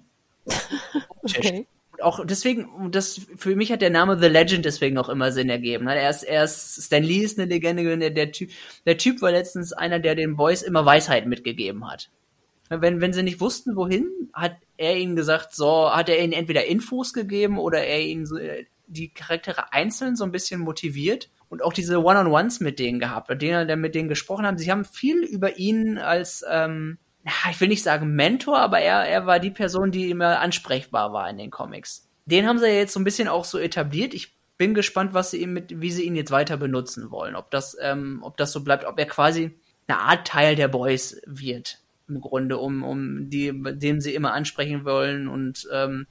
[1.23, 1.67] okay.
[2.01, 5.87] Auch deswegen, das für mich hat der Name The Legend deswegen auch immer Sinn ergeben.
[5.87, 5.99] Ne?
[5.99, 8.51] Er ist, er ist Stan Lee ist eine Legende, der, der Typ,
[8.87, 12.11] der Typ war letztens einer, der den Boys immer Weisheit mitgegeben hat.
[12.69, 16.67] Wenn, wenn sie nicht wussten, wohin, hat er ihnen gesagt, so, hat er ihnen entweder
[16.67, 21.63] Infos gegeben oder er ihnen so, äh, die Charaktere einzeln so ein bisschen motiviert und
[21.63, 24.59] auch diese One-on-Ones mit denen gehabt, mit denen er mit denen gesprochen haben.
[24.59, 26.99] Sie haben viel über ihn als, ähm,
[27.51, 31.29] ich will nicht sagen Mentor, aber er, er war die Person, die immer ansprechbar war
[31.29, 32.09] in den Comics.
[32.27, 34.15] Den haben sie ja jetzt so ein bisschen auch so etabliert.
[34.15, 37.37] Ich bin gespannt, was sie ihm mit, wie sie ihn jetzt weiter benutzen wollen.
[37.37, 41.21] Ob das, ähm, ob das so bleibt, ob er quasi eine Art Teil der Boys
[41.27, 46.07] wird im Grunde, um, um die, den sie immer ansprechen wollen und ähm,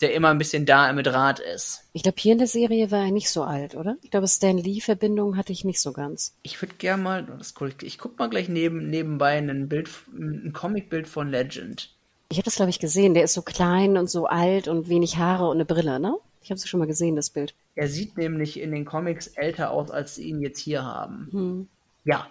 [0.00, 1.84] der immer ein bisschen da mit Rat ist.
[1.92, 3.96] Ich glaube, hier in der Serie war er nicht so alt, oder?
[4.02, 6.34] Ich glaube, Stan Lee-Verbindung hatte ich nicht so ganz.
[6.42, 11.08] Ich würde gerne mal, das, ich guck mal gleich neben, nebenbei ein Bild, ein Comicbild
[11.08, 11.90] von Legend.
[12.28, 13.14] Ich habe das, glaube ich, gesehen.
[13.14, 16.14] Der ist so klein und so alt und wenig Haare und eine Brille, ne?
[16.42, 17.54] Ich habe es schon mal gesehen, das Bild.
[17.74, 21.28] Er sieht nämlich in den Comics älter aus, als sie ihn jetzt hier haben.
[21.32, 21.68] Hm.
[22.04, 22.30] Ja,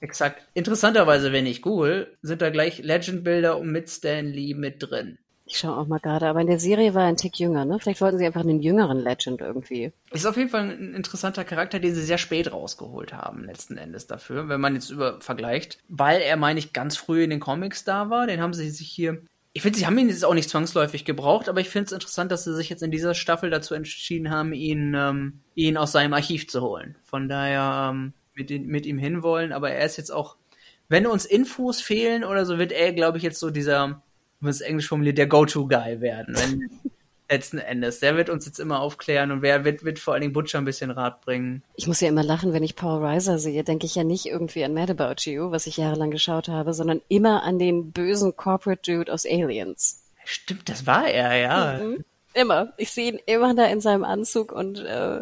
[0.00, 0.42] Exakt.
[0.54, 5.18] Interessanterweise, wenn ich google, sind da gleich Legend-Bilder mit Stan Lee mit drin.
[5.50, 7.80] Ich schaue auch mal gerade, aber in der Serie war er ein Tick jünger, ne?
[7.80, 9.92] Vielleicht wollten sie einfach einen jüngeren Legend irgendwie.
[10.12, 14.06] Ist auf jeden Fall ein interessanter Charakter, den sie sehr spät rausgeholt haben, letzten Endes
[14.06, 15.78] dafür, wenn man jetzt über vergleicht.
[15.88, 18.28] Weil er, meine ich, ganz früh in den Comics da war.
[18.28, 19.22] Den haben sie sich hier.
[19.52, 22.30] Ich finde, sie haben ihn jetzt auch nicht zwangsläufig gebraucht, aber ich finde es interessant,
[22.30, 26.12] dass sie sich jetzt in dieser Staffel dazu entschieden haben, ihn, ähm, ihn aus seinem
[26.12, 26.94] Archiv zu holen.
[27.02, 30.36] Von daher ähm, mit, mit ihm hinwollen, aber er ist jetzt auch,
[30.88, 34.00] wenn uns Infos fehlen oder so, wird er, glaube ich, jetzt so dieser,
[34.40, 36.34] um es Englisch formuliert, der Go-To-Guy werden.
[36.36, 36.70] Wenn,
[37.30, 38.00] letzten Endes.
[38.00, 40.64] Der wird uns jetzt immer aufklären und wer wird, wird vor allen Dingen Butcher ein
[40.64, 41.62] bisschen Rat bringen.
[41.76, 44.64] Ich muss ja immer lachen, wenn ich Paul Reiser sehe, denke ich ja nicht irgendwie
[44.64, 48.82] an Mad About You, was ich jahrelang geschaut habe, sondern immer an den bösen Corporate
[48.82, 50.02] Dude aus Aliens.
[50.24, 51.80] Stimmt, das war er, ja.
[51.82, 52.04] Mhm.
[52.32, 52.72] Immer.
[52.76, 55.20] Ich sehe ihn immer da in seinem Anzug und äh,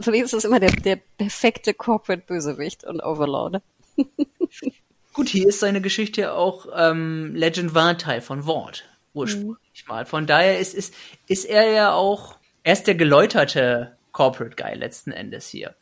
[0.00, 3.60] für mich ist das immer der, der perfekte Corporate-Bösewicht und Overlord.
[5.14, 9.88] Gut, hier ist seine Geschichte auch ähm, Legend war Teil von Wort ursprünglich mhm.
[9.88, 10.06] mal.
[10.06, 10.92] Von daher ist, ist,
[11.28, 15.74] ist er ja auch, er ist der geläuterte Corporate Guy letzten Endes hier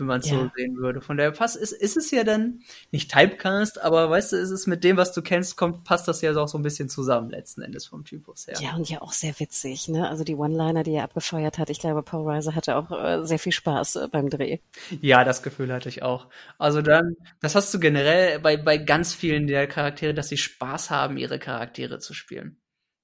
[0.00, 0.38] wenn man es ja.
[0.38, 1.00] so sehen würde.
[1.00, 4.66] Von daher passt, ist, ist es ja dann nicht Typecast, aber weißt du, ist es
[4.66, 7.62] mit dem, was du kennst, kommt, passt das ja auch so ein bisschen zusammen letzten
[7.62, 8.56] Endes vom Typus her.
[8.60, 10.08] Ja, und ja auch sehr witzig, ne?
[10.08, 13.38] Also die One-Liner, die er abgefeuert hat, ich glaube, Paul Reiser hatte auch äh, sehr
[13.38, 14.58] viel Spaß äh, beim Dreh.
[15.00, 16.28] Ja, das Gefühl hatte ich auch.
[16.58, 20.90] Also dann, das hast du generell bei, bei ganz vielen der Charaktere, dass sie Spaß
[20.90, 22.56] haben, ihre Charaktere zu spielen.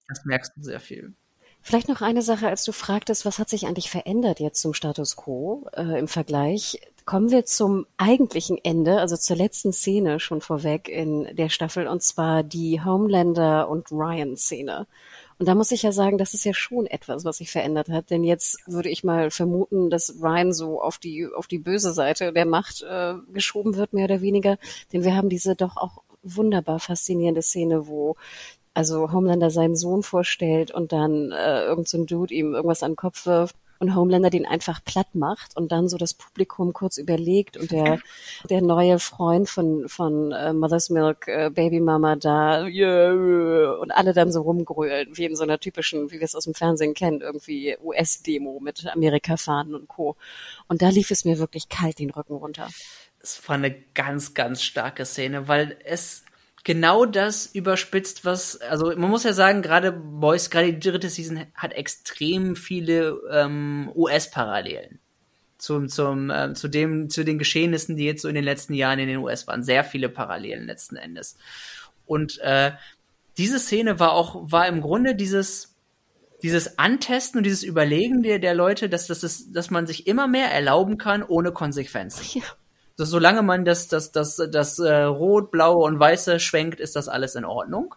[0.09, 1.15] Das merkst du sehr viel.
[1.67, 5.17] Vielleicht noch eine Sache, als du fragtest, was hat sich eigentlich verändert jetzt zum Status
[5.17, 6.81] quo äh, im Vergleich?
[7.05, 12.05] Kommen wir zum eigentlichen Ende, also zur letzten Szene schon vorweg in der Staffel, und
[12.05, 14.87] zwar die Homelander und Ryan-Szene.
[15.41, 18.11] Und da muss ich ja sagen, das ist ja schon etwas, was sich verändert hat.
[18.11, 22.33] Denn jetzt würde ich mal vermuten, dass Ryan so auf die, auf die böse Seite
[22.33, 24.57] der Macht äh, geschoben wird, mehr oder weniger.
[24.93, 28.15] Denn wir haben diese doch auch wunderbar faszinierende Szene, wo
[28.77, 32.91] also Homelander seinen Sohn vorstellt und dann äh, irgend so ein Dude ihm irgendwas an
[32.91, 36.99] den Kopf wirft und Homelander den einfach platt macht und dann so das Publikum kurz
[36.99, 38.01] überlegt und der
[38.51, 44.13] der neue Freund von von äh, Mother's Milk äh, Baby Mama da yeah, und alle
[44.13, 47.23] dann so rumgrölen wie in so einer typischen wie wir es aus dem Fernsehen kennen
[47.23, 50.17] irgendwie US Demo mit Amerika fahren und Co.
[50.69, 52.69] Und da lief es mir wirklich kalt den Rücken runter.
[53.21, 56.26] Es war eine ganz ganz starke Szene weil es
[56.67, 61.47] genau das überspitzt, was, also man muss ja sagen, gerade Boys, gerade die dritte Season
[61.55, 64.99] hat extrem viele ähm, US-Parallelen
[65.59, 68.99] zum, zum, äh, zu dem, zu den Geschehnissen, die jetzt so in den letzten Jahren
[68.99, 69.63] in den US waren.
[69.63, 71.39] Sehr viele Parallelen letzten Endes.
[72.05, 72.73] Und äh,
[73.39, 75.77] diese Szene war auch, war im Grunde dieses,
[76.43, 80.27] dieses Antesten und dieses Überlegen der, der Leute, dass, dass, dass, dass man sich immer
[80.27, 82.41] mehr erlauben kann, ohne Konsequenzen.
[82.41, 82.45] Ja.
[82.97, 87.09] Dass, solange man das, das, das, das äh, Rot, Blaue und Weiße schwenkt, ist das
[87.09, 87.95] alles in Ordnung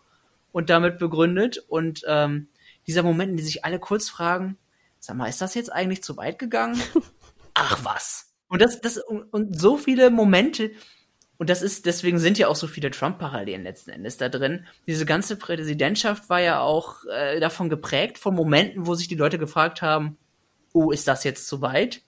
[0.52, 1.64] und damit begründet.
[1.68, 2.48] Und ähm,
[2.88, 4.58] dieser Moment, in dem sich alle kurz fragen,
[5.00, 6.82] sag mal, ist das jetzt eigentlich zu weit gegangen?
[7.54, 8.34] Ach was.
[8.48, 10.72] Und das, das, und, und so viele Momente,
[11.38, 14.66] und das ist, deswegen sind ja auch so viele Trump-Parallelen letzten Endes da drin.
[14.88, 19.38] Diese ganze Präsidentschaft war ja auch äh, davon geprägt, von Momenten, wo sich die Leute
[19.38, 20.18] gefragt haben,
[20.74, 22.02] oh, ist das jetzt zu weit?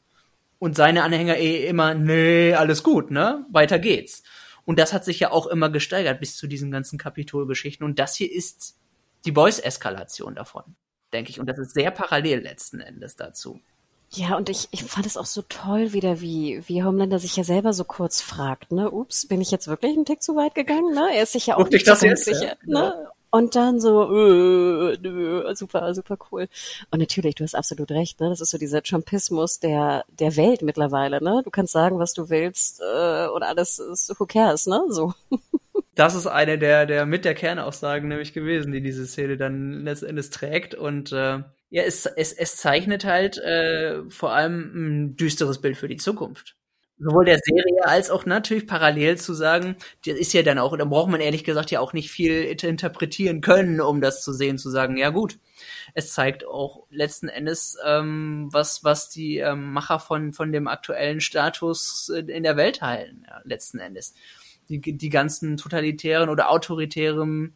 [0.62, 3.48] Und seine Anhänger eh immer, nee, alles gut, ne?
[3.50, 4.22] Weiter geht's.
[4.64, 7.84] Und das hat sich ja auch immer gesteigert bis zu diesen ganzen Kapitolgeschichten.
[7.84, 8.78] Und das hier ist
[9.26, 10.76] die Boys-Eskalation davon,
[11.14, 11.40] denke ich.
[11.40, 13.60] Und das ist sehr parallel letzten Endes dazu.
[14.12, 17.44] Ja, und ich, ich fand es auch so toll wieder, wie, wie Homelander sich ja
[17.44, 20.94] selber so kurz fragt, ne, ups, bin ich jetzt wirklich einen Tick zu weit gegangen,
[20.94, 21.10] ne?
[21.16, 22.56] Er ist sich ja auch nicht so sicher, ja.
[22.66, 23.08] ne?
[23.32, 26.50] Und dann so, äh, äh, super, super cool.
[26.92, 28.30] Und natürlich, du hast absolut recht, ne?
[28.30, 31.42] Das ist so dieser Trumpismus der, der Welt mittlerweile, ne?
[31.44, 34.84] Du kannst sagen, was du willst, äh, und alles ist, who cares, ne?
[34.90, 35.14] So.
[35.94, 40.06] Das ist eine der, der mit der Kernaussagen nämlich gewesen, die diese Szene dann letzten
[40.06, 40.74] Endes trägt.
[40.74, 45.90] Und äh, ja, es, es, es zeichnet halt äh, vor allem ein düsteres Bild für
[45.90, 46.56] die Zukunft.
[47.04, 50.86] Sowohl der Serie als auch natürlich parallel zu sagen, das ist ja dann auch, da
[50.86, 54.70] braucht man ehrlich gesagt ja auch nicht viel interpretieren können, um das zu sehen, zu
[54.70, 55.40] sagen, ja gut,
[55.96, 61.22] es zeigt auch letzten Endes, ähm, was, was die ähm, Macher von, von dem aktuellen
[61.22, 64.14] Status in der Welt halten, ja, letzten Endes.
[64.70, 67.56] Die, die ganzen totalitären oder autoritären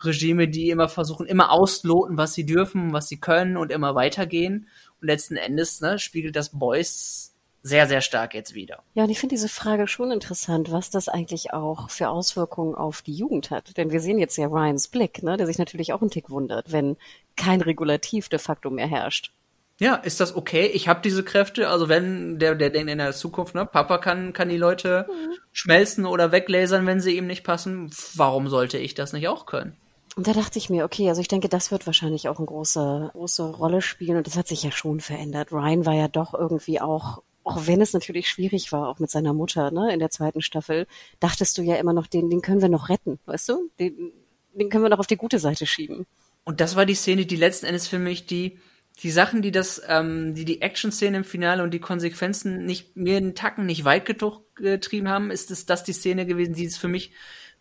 [0.00, 4.68] Regime, die immer versuchen, immer ausloten, was sie dürfen, was sie können und immer weitergehen.
[5.02, 7.29] Und letzten Endes ne, spiegelt das Boys
[7.62, 8.82] sehr, sehr stark jetzt wieder.
[8.94, 13.02] Ja, und ich finde diese Frage schon interessant, was das eigentlich auch für Auswirkungen auf
[13.02, 13.76] die Jugend hat.
[13.76, 16.72] Denn wir sehen jetzt ja Ryans Blick, ne, der sich natürlich auch einen Tick wundert,
[16.72, 16.96] wenn
[17.36, 19.32] kein Regulativ de facto mehr herrscht.
[19.78, 20.66] Ja, ist das okay?
[20.66, 21.68] Ich habe diese Kräfte.
[21.68, 25.34] Also wenn der, der denkt in der Zukunft, ne, Papa kann, kann die Leute mhm.
[25.52, 27.90] schmelzen oder weglasern, wenn sie ihm nicht passen.
[28.14, 29.76] Warum sollte ich das nicht auch können?
[30.16, 33.10] Und da dachte ich mir, okay, also ich denke, das wird wahrscheinlich auch eine große,
[33.12, 35.52] große Rolle spielen und das hat sich ja schon verändert.
[35.52, 39.32] Ryan war ja doch irgendwie auch, auch wenn es natürlich schwierig war, auch mit seiner
[39.32, 40.86] Mutter, ne, in der zweiten Staffel,
[41.18, 43.70] dachtest du ja immer noch, den, den können wir noch retten, weißt du?
[43.80, 44.12] Den,
[44.54, 46.06] den können wir noch auf die gute Seite schieben.
[46.44, 48.58] Und das war die Szene, die letzten Endes für mich die,
[49.02, 53.20] die Sachen, die das, ähm, die die Action-Szene im Finale und die Konsequenzen nicht mir
[53.20, 56.88] den Tacken nicht weit getrieben haben, ist es das die Szene gewesen, die es für
[56.88, 57.12] mich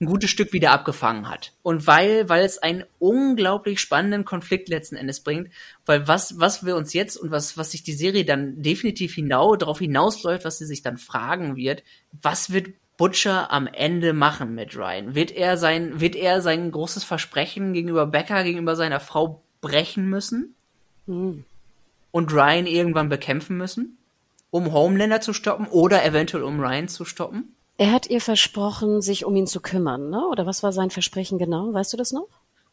[0.02, 1.52] ein gutes Stück wieder abgefangen hat.
[1.62, 5.50] Und weil, weil es einen unglaublich spannenden Konflikt letzten Endes bringt,
[5.86, 9.58] weil was, was wir uns jetzt und was, was sich die Serie dann definitiv hinaus,
[9.58, 11.84] darauf hinausläuft, was sie sich dann fragen wird,
[12.22, 15.16] was wird Butcher am Ende machen mit Ryan?
[15.16, 20.56] Wird er sein, wird er sein großes Versprechen gegenüber Becca, gegenüber seiner Frau brechen müssen?
[21.08, 21.44] Hm.
[22.12, 23.98] Und Ryan irgendwann bekämpfen müssen?
[24.50, 27.54] Um Homelander zu stoppen oder eventuell um Ryan zu stoppen?
[27.80, 30.28] Er hat ihr versprochen, sich um ihn zu kümmern, ne?
[30.28, 31.74] Oder was war sein Versprechen genau?
[31.74, 32.28] Weißt du das noch?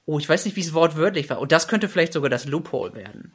[0.04, 1.38] Oh, ich weiß nicht, wie es wortwörtlich war.
[1.38, 3.30] Und das könnte vielleicht sogar das Loophole werden.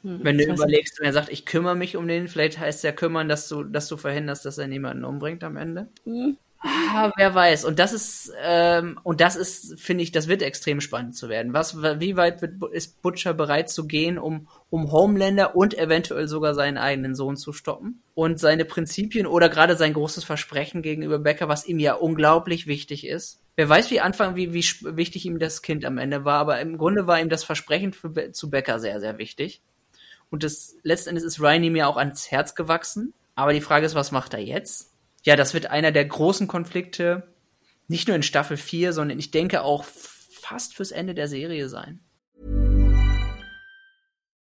[0.00, 2.92] Hm, Wenn du überlegst und er sagt, ich kümmere mich um den, vielleicht heißt ja
[2.92, 5.88] kümmern, dass du, dass du verhinderst, dass er niemanden umbringt am Ende.
[6.04, 6.38] Hm.
[6.60, 7.64] Ah, wer weiß.
[7.64, 11.52] Und das ist, ähm, und das ist, finde ich, das wird extrem spannend zu werden.
[11.52, 16.54] Was, wie weit wird, ist Butcher bereit zu gehen, um, um Homelander und eventuell sogar
[16.54, 18.02] seinen eigenen Sohn zu stoppen?
[18.14, 23.06] Und seine Prinzipien oder gerade sein großes Versprechen gegenüber Becker, was ihm ja unglaublich wichtig
[23.06, 23.40] ist.
[23.56, 24.64] Wer weiß, wie Anfang, wie, wie
[24.96, 28.32] wichtig ihm das Kind am Ende war, aber im Grunde war ihm das Versprechen für,
[28.32, 29.60] zu Becker sehr, sehr wichtig.
[30.30, 33.12] Und das, letzten Endes ist Ryan ihm ja auch ans Herz gewachsen.
[33.34, 34.93] Aber die Frage ist, was macht er jetzt?
[35.24, 37.34] Ja, das wird einer der großen Konflikte,
[37.88, 42.00] nicht nur in Staffel 4, sondern ich denke auch fast fürs Ende der Serie sein.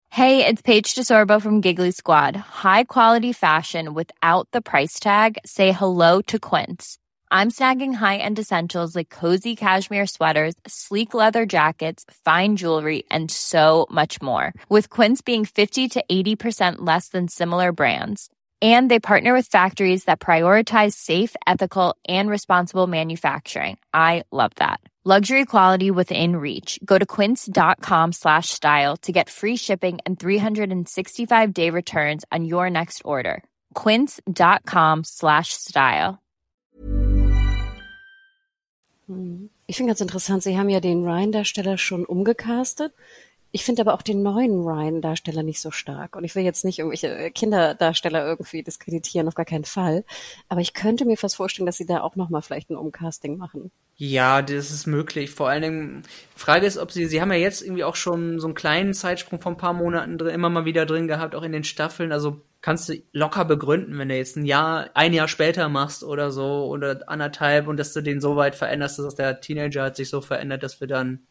[0.09, 2.35] Hey, it's Paige DeSorbo from Giggly Squad.
[2.63, 5.37] High quality fashion without the price tag.
[5.45, 6.97] Say hello to Quince.
[7.31, 13.87] I'm snagging high-end essentials like cozy cashmere sweaters, sleek leather jackets, fine jewelry, and so
[13.91, 14.53] much more.
[14.69, 18.29] With Quince being 50 to 80% less than similar brands
[18.73, 23.77] and they partner with factories that prioritize safe ethical and responsible manufacturing.
[23.93, 24.79] I love that.
[25.07, 26.79] Luxury quality within reach.
[26.83, 32.71] Go to quince.com slash style to get free shipping and 365 day returns on your
[32.71, 33.43] next order.
[33.75, 36.19] quince.com slash style.
[39.07, 39.49] Hm.
[39.67, 42.93] Ich finde ganz interessant sie haben ja den Ryan Darsteller schon umgecastet
[43.55, 46.17] Ich finde aber auch den neuen Ryan-Darsteller nicht so stark.
[46.17, 50.03] Und ich will jetzt nicht irgendwelche Kinderdarsteller irgendwie diskreditieren, auf gar keinen Fall.
[50.49, 53.71] Aber ich könnte mir fast vorstellen, dass sie da auch nochmal vielleicht ein Umcasting machen.
[53.95, 55.31] Ja, das ist möglich.
[55.31, 56.03] Vor allen Dingen,
[56.35, 59.39] Frage ist, ob sie, sie haben ja jetzt irgendwie auch schon so einen kleinen Zeitsprung
[59.39, 62.11] von ein paar Monaten drin, immer mal wieder drin gehabt, auch in den Staffeln.
[62.11, 66.29] Also kannst du locker begründen, wenn du jetzt ein Jahr, ein Jahr später machst oder
[66.29, 70.09] so oder anderthalb und dass du den so weit veränderst, dass der Teenager hat sich
[70.09, 71.25] so verändert, dass wir dann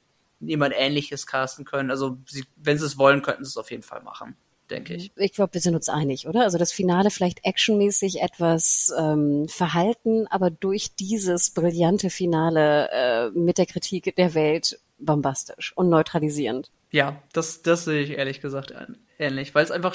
[0.49, 1.91] jemand ähnliches casten können.
[1.91, 4.37] Also sie, wenn sie es wollen, könnten sie es auf jeden Fall machen
[4.71, 5.13] denke ich.
[5.17, 6.43] Ich glaube, wir sind uns einig, oder?
[6.43, 13.59] Also das Finale vielleicht actionmäßig etwas ähm, verhalten, aber durch dieses brillante Finale äh, mit
[13.59, 16.71] der Kritik der Welt bombastisch und neutralisierend.
[16.91, 18.73] Ja, das, das sehe ich ehrlich gesagt
[19.19, 19.95] ähnlich, weil es einfach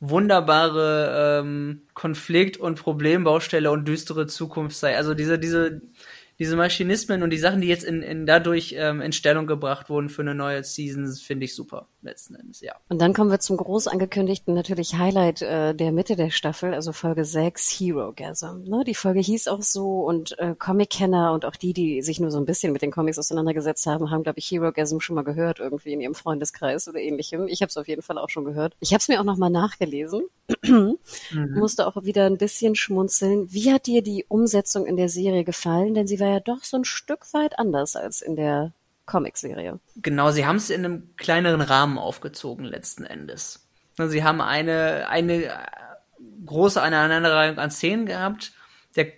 [0.00, 4.96] wunderbare ähm, Konflikt- und Problembaustelle und düstere Zukunft sei.
[4.96, 5.80] Also diese, diese
[6.38, 10.08] diese Maschinismen und die Sachen, die jetzt in, in dadurch ähm, in Stellung gebracht wurden
[10.08, 12.74] für eine neue Season, finde ich super, letzten Endes, ja.
[12.88, 16.92] Und dann kommen wir zum groß angekündigten natürlich Highlight äh, der Mitte der Staffel, also
[16.92, 18.62] Folge 6, Hero Gasm.
[18.64, 18.84] Ne?
[18.86, 22.38] Die Folge hieß auch so und äh, Comic-Kenner und auch die, die sich nur so
[22.38, 25.60] ein bisschen mit den Comics auseinandergesetzt haben, haben, glaube ich, Hero Gasm schon mal gehört,
[25.60, 27.48] irgendwie in ihrem Freundeskreis oder ähnlichem.
[27.48, 28.76] Ich habe es auf jeden Fall auch schon gehört.
[28.80, 30.22] Ich habe es mir auch nochmal nachgelesen.
[30.62, 30.98] mhm.
[31.54, 33.52] Musste auch wieder ein bisschen schmunzeln.
[33.52, 35.94] Wie hat dir die Umsetzung in der Serie gefallen?
[35.94, 38.72] Denn sie war ja doch so ein Stück weit anders als in der
[39.06, 39.78] Comicserie.
[39.96, 43.68] Genau, sie haben es in einem kleineren Rahmen aufgezogen letzten Endes.
[43.96, 45.50] Sie haben eine, eine
[46.44, 48.52] große Aneinanderreihung an Szenen gehabt.
[48.94, 49.12] Der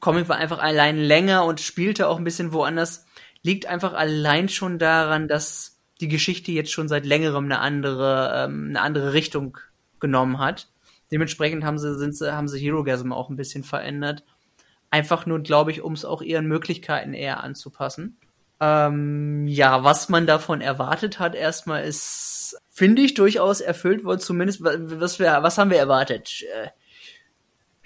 [0.00, 3.06] Comic war einfach allein länger und spielte auch ein bisschen woanders.
[3.42, 8.68] Liegt einfach allein schon daran, dass die Geschichte jetzt schon seit längerem eine andere, ähm,
[8.70, 9.58] eine andere Richtung
[10.00, 10.68] genommen hat.
[11.10, 14.24] Dementsprechend haben sie, sind sie, haben sie Hero Gasm auch ein bisschen verändert.
[14.90, 18.18] Einfach nur, glaube ich, um es auch ihren Möglichkeiten eher anzupassen.
[18.64, 24.20] Ähm, ja, was man davon erwartet hat, erstmal ist, finde ich, durchaus erfüllt worden.
[24.20, 26.44] Zumindest, was, wir, was haben wir erwartet?
[26.54, 26.68] Äh,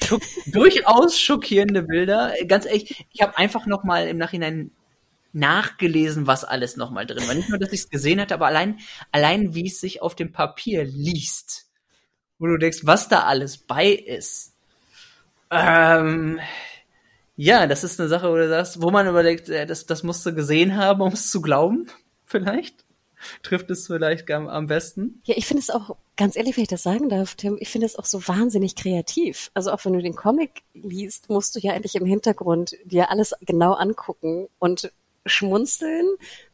[0.05, 2.35] schock, durchaus schockierende Bilder.
[2.47, 4.71] Ganz ehrlich, ich habe einfach noch mal im Nachhinein
[5.33, 7.35] nachgelesen, was alles noch mal drin war.
[7.35, 8.79] Nicht nur, dass ich es gesehen hatte, aber allein,
[9.13, 11.71] allein wie es sich auf dem Papier liest,
[12.39, 14.55] wo du denkst, was da alles bei ist.
[15.51, 16.39] Ähm,
[17.37, 20.25] ja, das ist eine Sache, wo du sagst, wo man überlegt, äh, das, das musst
[20.27, 21.87] du gesehen haben, um es zu glauben,
[22.25, 22.85] vielleicht.
[23.43, 25.23] Trifft es vielleicht am besten.
[25.25, 27.87] Ja, ich finde es auch, ganz ehrlich, wenn ich das sagen darf, Tim, ich finde
[27.87, 29.51] es auch so wahnsinnig kreativ.
[29.55, 33.35] Also auch wenn du den Comic liest, musst du ja eigentlich im Hintergrund dir alles
[33.41, 34.93] genau angucken und
[35.25, 36.07] schmunzeln,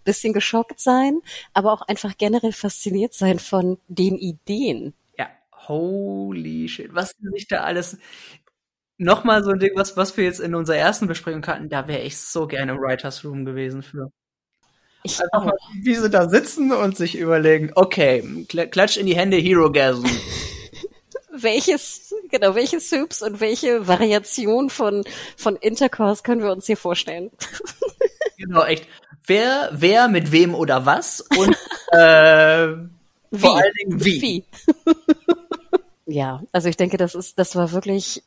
[0.05, 1.21] bisschen geschockt sein,
[1.53, 4.95] aber auch einfach generell fasziniert sein von den Ideen.
[5.18, 5.29] Ja,
[5.68, 7.99] holy shit, was sich da alles
[8.99, 12.03] nochmal so ein Ding, was, was wir jetzt in unserer ersten Besprechung hatten, da wäre
[12.03, 14.11] ich so gerne im Writers Room gewesen für.
[15.05, 19.37] Ich Einfach mal, wie sie da sitzen und sich überlegen, okay, klatsch in die Hände,
[19.37, 20.07] Hero Gasm.
[21.33, 25.05] welches, genau, welche Soups und welche Variation von,
[25.37, 27.31] von Intercourse können wir uns hier vorstellen?
[28.37, 28.87] genau, echt.
[29.27, 31.57] Wer, wer mit wem oder was und
[31.93, 32.69] äh,
[33.35, 34.23] vor allen Dingen wie.
[34.23, 34.45] wie.
[36.07, 38.23] ja, also ich denke, das ist, das war wirklich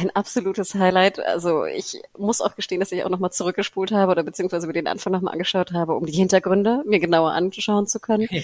[0.00, 1.18] ein absolutes Highlight.
[1.20, 4.86] Also ich muss auch gestehen, dass ich auch nochmal zurückgespult habe oder beziehungsweise mir den
[4.86, 8.28] Anfang nochmal angeschaut habe, um die Hintergründe mir genauer anschauen zu können.
[8.38, 8.42] Ja.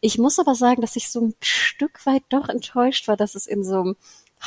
[0.00, 3.46] Ich muss aber sagen, dass ich so ein Stück weit doch enttäuscht war, dass es
[3.46, 3.96] in so einem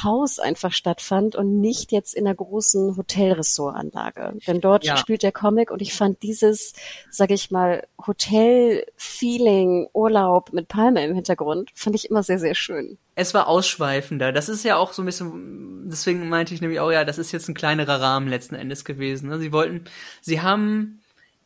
[0.04, 4.34] Haus einfach stattfand und nicht jetzt in einer großen Hotelressortanlage.
[4.48, 4.98] Denn dort ja.
[4.98, 6.74] spielt der Comic und ich fand dieses,
[7.10, 12.98] sage ich mal, Hotel-Feeling, Urlaub mit Palme im Hintergrund, fand ich immer sehr, sehr schön.
[13.16, 14.32] Es war ausschweifender.
[14.32, 17.32] Das ist ja auch so ein bisschen, deswegen meinte ich nämlich auch, ja, das ist
[17.32, 19.30] jetzt ein kleinerer Rahmen letzten Endes gewesen.
[19.30, 19.40] Ne?
[19.40, 19.86] Sie wollten,
[20.22, 21.02] sie haben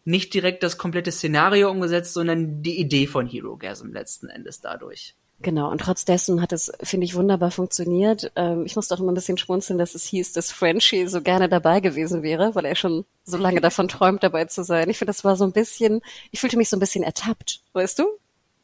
[0.06, 5.16] nicht direkt das komplette Szenario umgesetzt, sondern die Idee von Hero Gasm letzten Endes dadurch.
[5.42, 8.32] Genau, und trotz dessen hat es, finde ich, wunderbar funktioniert.
[8.36, 11.50] Ähm, ich musste auch immer ein bisschen schmunzeln, dass es hieß, dass Frenchie so gerne
[11.50, 14.90] dabei gewesen wäre, weil er schon so lange davon träumt, dabei zu sein.
[14.90, 18.00] Ich finde, das war so ein bisschen, ich fühlte mich so ein bisschen ertappt, weißt
[18.00, 18.06] du?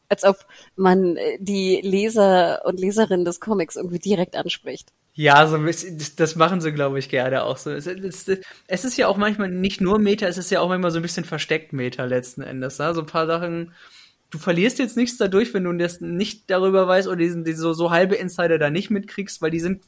[0.08, 4.92] Als ob man äh, die Leser und Leserinnen des Comics irgendwie direkt anspricht.
[5.14, 7.70] Ja, so ein bisschen, das machen sie, glaube ich, gerne auch so.
[7.70, 8.30] Es, es,
[8.66, 11.02] es, ist ja auch manchmal nicht nur Meta, es ist ja auch manchmal so ein
[11.02, 12.78] bisschen versteckt Meta letzten Endes.
[12.78, 12.94] Ne?
[12.94, 13.74] So ein paar Sachen,
[14.32, 17.72] du verlierst jetzt nichts dadurch, wenn du das nicht darüber weißt oder diesen, diese so,
[17.74, 19.84] so halbe Insider da nicht mitkriegst, weil die sind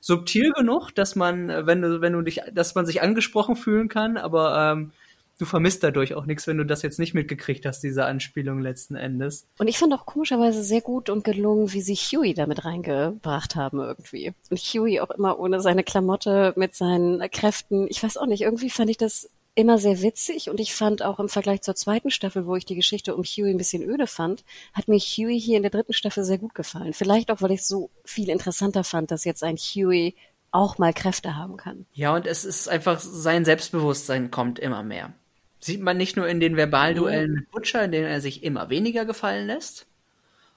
[0.00, 4.16] subtil genug, dass man, wenn du, wenn du dich, dass man sich angesprochen fühlen kann,
[4.16, 4.92] aber ähm,
[5.38, 8.94] du vermisst dadurch auch nichts, wenn du das jetzt nicht mitgekriegt hast, diese Anspielung letzten
[8.94, 9.46] Endes.
[9.58, 13.80] Und ich fand auch komischerweise sehr gut und gelungen, wie sie Huey damit reingebracht haben
[13.80, 14.32] irgendwie.
[14.50, 17.88] Und Huey auch immer ohne seine Klamotte mit seinen Kräften.
[17.90, 21.18] Ich weiß auch nicht, irgendwie fand ich das immer sehr witzig und ich fand auch
[21.18, 24.44] im Vergleich zur zweiten Staffel, wo ich die Geschichte um Huey ein bisschen öde fand,
[24.72, 26.92] hat mir Huey hier in der dritten Staffel sehr gut gefallen.
[26.92, 30.14] Vielleicht auch, weil ich es so viel interessanter fand, dass jetzt ein Huey
[30.52, 31.86] auch mal Kräfte haben kann.
[31.92, 35.12] Ja, und es ist einfach, sein Selbstbewusstsein kommt immer mehr.
[35.58, 39.04] Sieht man nicht nur in den Verbalduellen mit Butcher, in denen er sich immer weniger
[39.04, 39.86] gefallen lässt,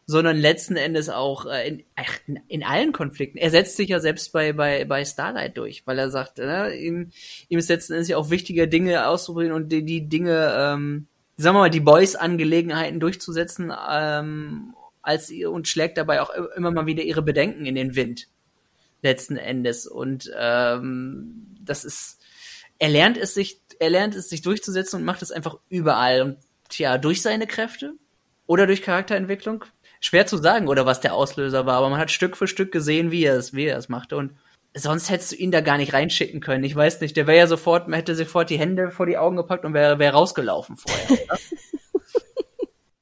[0.05, 3.37] sondern letzten Endes auch äh, in, in, allen Konflikten.
[3.37, 7.11] Er setzt sich ja selbst bei, bei, bei Starlight durch, weil er sagt, ne, ihm,
[7.47, 11.55] ihm ist letzten Endes ja auch wichtiger, Dinge auszuprobieren und die, die Dinge, ähm, sagen
[11.55, 17.21] wir mal, die Boys-Angelegenheiten durchzusetzen, ähm, als und schlägt dabei auch immer mal wieder ihre
[17.21, 18.29] Bedenken in den Wind.
[19.01, 19.85] Letzten Endes.
[19.85, 22.19] Und ähm, das ist,
[22.79, 26.21] er lernt es sich, er lernt es sich durchzusetzen und macht es einfach überall.
[26.21, 26.37] Und
[26.69, 27.93] tja, durch seine Kräfte
[28.47, 29.65] oder durch Charakterentwicklung,
[30.03, 33.09] schwer zu sagen, oder was der Auslöser war, aber man hat Stück für Stück gesehen,
[33.09, 34.17] wie er es, wie er es machte.
[34.17, 34.33] Und
[34.75, 36.65] sonst hättest du ihn da gar nicht reinschicken können.
[36.65, 39.37] Ich weiß nicht, der wäre ja sofort, man hätte sofort die Hände vor die Augen
[39.37, 41.39] gepackt und wäre wär rausgelaufen vorher, oder?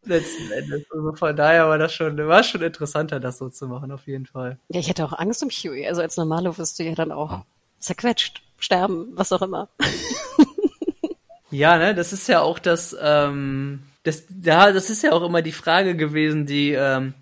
[0.04, 0.84] Letzten Endes.
[0.91, 4.28] Also von daher war das schon, war schon interessanter, das so zu machen, auf jeden
[4.28, 4.60] Fall.
[4.70, 5.88] Ja, ich hätte auch Angst um Huey.
[5.88, 7.45] Also als Normalo wirst du ja dann auch
[7.80, 9.70] zerquetscht, sterben, was auch immer.
[11.49, 15.41] ja, ne, das ist ja auch das, ähm, das, ja, das ist ja auch immer
[15.41, 17.14] die Frage gewesen, die, ähm,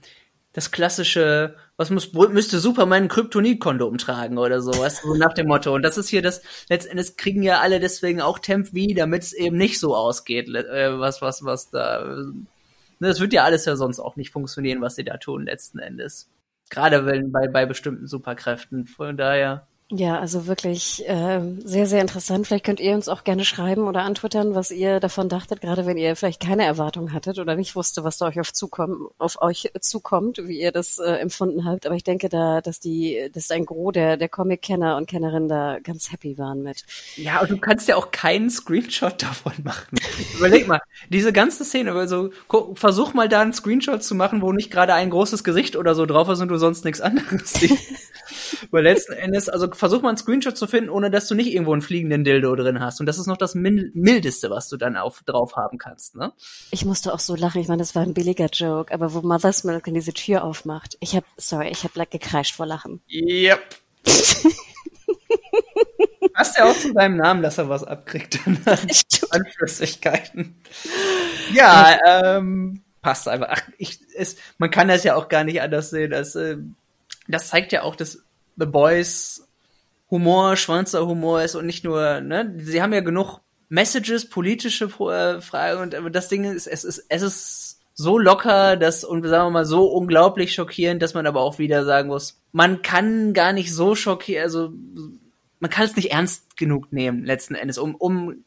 [0.53, 5.47] das klassische, was muss, müsste Superman ein Kryptonit-Kondom tragen oder so, was so nach dem
[5.47, 5.73] Motto.
[5.73, 9.33] Und das ist hier das, letztendlich kriegen ja alle deswegen auch Temp V, damit es
[9.33, 13.75] eben nicht so ausgeht, äh, was, was, was da, ne, das wird ja alles ja
[13.75, 16.29] sonst auch nicht funktionieren, was sie da tun, letzten Endes.
[16.69, 18.85] Gerade wenn bei, bei bestimmten Superkräften.
[18.85, 19.67] Von daher.
[19.91, 22.45] Ja, also wirklich äh, sehr, sehr interessant.
[22.45, 25.97] Vielleicht könnt ihr uns auch gerne schreiben oder antwittern, was ihr davon dachtet, gerade wenn
[25.97, 29.71] ihr vielleicht keine Erwartung hattet oder nicht wusste, was da euch auf, zukommt, auf euch
[29.81, 31.87] zukommt, wie ihr das äh, empfunden habt.
[31.87, 35.79] Aber ich denke da, dass die, dass ein Gros der, der Comic-Kenner und Kennerinnen da
[35.79, 36.83] ganz happy waren mit.
[37.15, 39.97] Ja, und du kannst ja auch keinen Screenshot davon machen.
[40.37, 42.29] Überleg mal, diese ganze Szene, also
[42.75, 46.05] versuch mal da einen Screenshot zu machen, wo nicht gerade ein großes Gesicht oder so
[46.05, 47.75] drauf ist und du sonst nichts anderes siehst.
[48.71, 51.73] Weil letzten Endes, also versuch mal einen Screenshot zu finden, ohne dass du nicht irgendwo
[51.73, 52.99] einen fliegenden Dildo drin hast.
[52.99, 56.33] Und das ist noch das Mildeste, was du dann auf, drauf haben kannst, ne?
[56.71, 57.61] Ich musste auch so lachen.
[57.61, 60.97] Ich meine, das war ein billiger Joke, aber wo Mother's Milk in diese Tür aufmacht.
[60.99, 63.01] Ich hab, sorry, ich hab like, gekreischt vor Lachen.
[63.09, 63.61] Yep.
[66.35, 68.39] Hast ja auch zu deinem Namen, dass er was abkriegt.
[68.45, 70.55] An Flüssigkeiten.
[71.53, 73.47] Ja, ähm, passt einfach.
[73.51, 76.13] Ach, ich, es, man kann das ja auch gar nicht anders sehen.
[76.13, 76.57] Als, äh,
[77.27, 78.23] das zeigt ja auch, dass
[78.57, 79.48] The Boys
[80.11, 83.39] Humor, schwarzer Humor ist und nicht nur, ne, sie haben ja genug
[83.69, 89.03] Messages, politische äh, Fragen und das Ding ist, es ist, es ist so locker, dass
[89.03, 92.81] und sagen wir mal so unglaublich schockierend, dass man aber auch wieder sagen muss, man
[92.81, 94.71] kann gar nicht so schockieren, also
[95.59, 98.43] man kann es nicht ernst genug nehmen letzten Endes, um um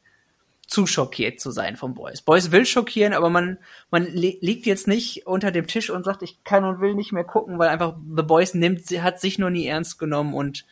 [0.66, 2.22] zu schockiert zu sein vom Boys.
[2.22, 3.58] Boys will schockieren, aber man,
[3.90, 7.24] man liegt jetzt nicht unter dem Tisch und sagt, ich kann und will nicht mehr
[7.24, 10.64] gucken, weil einfach The Boys nimmt, sie hat sich noch nie ernst genommen und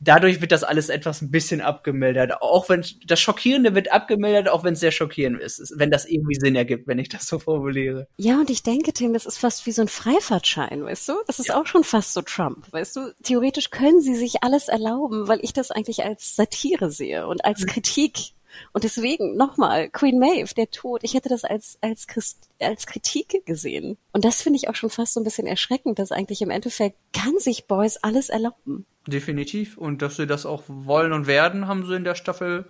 [0.00, 2.42] dadurch wird das alles etwas ein bisschen abgemildert.
[2.42, 6.34] Auch wenn das Schockierende wird abgemildert, auch wenn es sehr schockierend ist, wenn das irgendwie
[6.34, 8.06] Sinn ergibt, wenn ich das so formuliere.
[8.16, 11.14] Ja, und ich denke, Tim, das ist fast wie so ein Freifahrtschein, weißt du?
[11.26, 11.60] Das ist ja.
[11.60, 13.14] auch schon fast so Trump, weißt du?
[13.22, 17.60] Theoretisch können sie sich alles erlauben, weil ich das eigentlich als Satire sehe und als
[17.60, 17.66] mhm.
[17.66, 18.34] Kritik
[18.72, 23.44] und deswegen nochmal, Queen Maeve, der Tod, ich hätte das als, als, Christ, als Kritik
[23.46, 23.98] gesehen.
[24.12, 26.96] Und das finde ich auch schon fast so ein bisschen erschreckend, dass eigentlich im Endeffekt
[27.12, 28.86] kann sich Boys alles erlauben.
[29.06, 29.76] Definitiv.
[29.76, 32.66] Und dass sie das auch wollen und werden, haben sie in der Staffel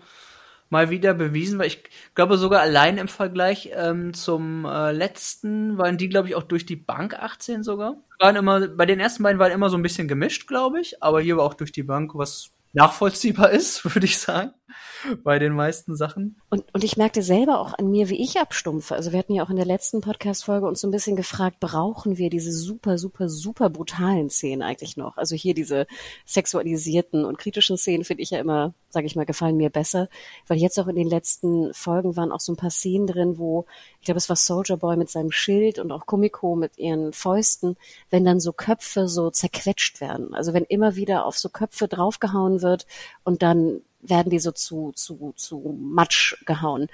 [0.71, 5.99] mal wieder bewiesen, weil ich glaube sogar allein im Vergleich ähm, zum äh, letzten waren
[5.99, 7.97] die, glaube ich, auch durch die Bank 18 sogar.
[8.19, 11.21] Waren immer, bei den ersten beiden waren immer so ein bisschen gemischt, glaube ich, aber
[11.21, 14.53] hier war auch durch die Bank, was nachvollziehbar ist, würde ich sagen
[15.25, 16.41] bei den meisten Sachen.
[16.51, 18.95] Und, und ich merkte selber auch an mir, wie ich abstumpfe.
[18.95, 22.19] Also wir hatten ja auch in der letzten Podcast-Folge uns so ein bisschen gefragt, brauchen
[22.19, 25.17] wir diese super, super, super brutalen Szenen eigentlich noch?
[25.17, 25.87] Also hier diese
[26.25, 30.09] sexualisierten und kritischen Szenen finde ich ja immer, sage ich mal, gefallen mir besser,
[30.47, 33.67] weil jetzt auch in den letzten Folgen waren auch so ein paar Szenen drin, wo,
[34.01, 37.77] ich glaube, es war Soldier Boy mit seinem Schild und auch Kumiko mit ihren Fäusten,
[38.11, 40.35] wenn dann so Köpfe so zerquetscht werden.
[40.35, 42.87] Also wenn immer wieder auf so Köpfe draufgehauen wird
[43.25, 46.89] und dann werden die so zu, zu, zu Matsch gehauen.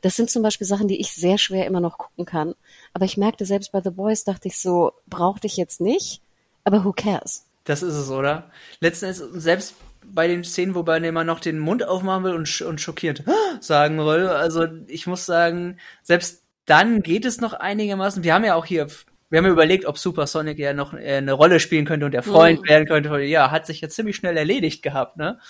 [0.00, 2.54] Das sind zum Beispiel Sachen, die ich sehr schwer immer noch gucken kann.
[2.92, 6.20] Aber ich merkte selbst bei The Boys, dachte ich so, brauchte ich jetzt nicht,
[6.64, 7.46] aber who cares?
[7.64, 8.50] Das ist es, oder?
[8.80, 12.62] Letzten Endes, selbst bei den Szenen, wobei man noch den Mund aufmachen will und, sch
[12.62, 13.24] und schockiert
[13.60, 18.22] sagen will, also ich muss sagen, selbst dann geht es noch einigermaßen.
[18.22, 18.88] Wir haben ja auch hier
[19.34, 22.22] wir haben ja überlegt, ob Supersonic ja noch äh, eine Rolle spielen könnte und der
[22.22, 22.68] Freund mhm.
[22.68, 23.20] werden könnte.
[23.22, 25.40] Ja, hat sich ja ziemlich schnell erledigt gehabt, ne?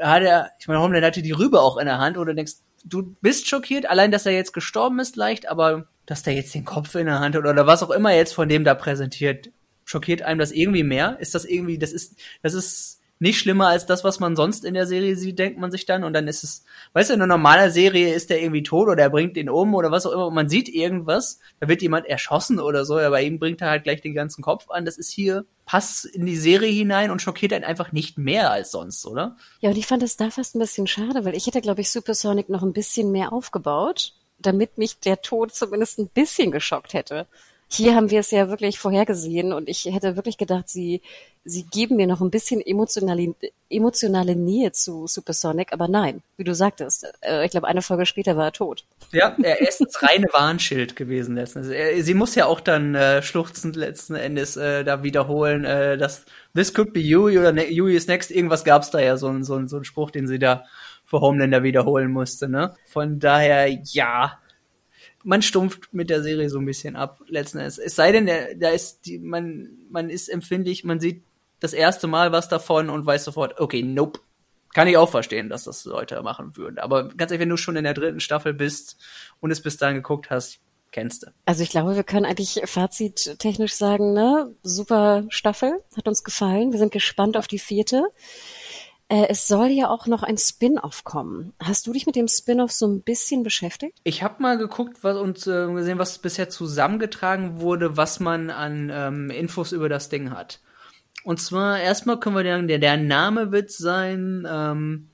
[0.00, 3.16] Hat er, ich meine, Homelander hatte die Rübe auch in der Hand, du denkst, du
[3.20, 6.94] bist schockiert, allein, dass er jetzt gestorben ist, leicht, aber dass der jetzt den Kopf
[6.94, 9.50] in der Hand hat oder was auch immer jetzt von dem da präsentiert,
[9.84, 11.16] schockiert einem das irgendwie mehr?
[11.20, 14.74] Ist das irgendwie, das ist, das ist nicht schlimmer als das, was man sonst in
[14.74, 16.04] der Serie sieht, denkt man sich dann.
[16.04, 19.02] Und dann ist es, weißt du, in einer normalen Serie ist der irgendwie tot oder
[19.02, 20.26] er bringt ihn um oder was auch immer.
[20.26, 23.84] Und man sieht irgendwas, da wird jemand erschossen oder so, aber ihm bringt er halt
[23.84, 24.84] gleich den ganzen Kopf an.
[24.84, 28.70] Das ist hier, passt in die Serie hinein und schockiert einen einfach nicht mehr als
[28.70, 29.36] sonst, oder?
[29.60, 31.90] Ja, und ich fand es da fast ein bisschen schade, weil ich hätte, glaube ich,
[31.90, 37.26] Supersonic noch ein bisschen mehr aufgebaut, damit mich der Tod zumindest ein bisschen geschockt hätte.
[37.68, 41.02] Hier haben wir es ja wirklich vorhergesehen und ich hätte wirklich gedacht, sie,
[41.44, 43.34] sie geben mir noch ein bisschen emotionale,
[43.68, 48.36] emotionale Nähe zu Supersonic, aber nein, wie du sagtest, äh, ich glaube, eine Folge später
[48.36, 48.84] war er tot.
[49.12, 52.06] Ja, er ist das reine Warnschild gewesen letzten Endes.
[52.06, 56.72] Sie muss ja auch dann äh, schluchzend letzten Endes äh, da wiederholen, äh, dass this
[56.72, 59.76] could be Yui oder ne Yui is next, irgendwas gab's da ja, so, so, so
[59.78, 60.64] ein Spruch, den sie da
[61.04, 62.74] für Homelander wiederholen musste, ne?
[62.84, 64.38] Von daher, ja,
[65.26, 67.78] man stumpft mit der Serie so ein bisschen ab, letzten Endes.
[67.78, 68.26] Es sei denn,
[68.60, 71.24] da ist die, man, man ist empfindlich, man sieht
[71.58, 74.20] das erste Mal was davon und weiß sofort, okay, nope.
[74.72, 76.78] Kann ich auch verstehen, dass das Leute machen würden.
[76.78, 78.98] Aber ganz ehrlich, wenn du schon in der dritten Staffel bist
[79.40, 80.60] und es bis dahin geguckt hast,
[80.92, 81.28] kennst du.
[81.44, 86.72] Also ich glaube, wir können eigentlich fazittechnisch sagen, ne, super Staffel, hat uns gefallen.
[86.72, 88.04] Wir sind gespannt auf die vierte.
[89.08, 91.52] Äh, es soll ja auch noch ein Spin-off kommen.
[91.60, 93.98] Hast du dich mit dem Spin-off so ein bisschen beschäftigt?
[94.02, 98.90] Ich habe mal geguckt was, und äh, gesehen, was bisher zusammengetragen wurde, was man an
[98.92, 100.60] ähm, Infos über das Ding hat.
[101.22, 105.08] Und zwar erstmal können wir sagen, der, der Name wird sein ähm,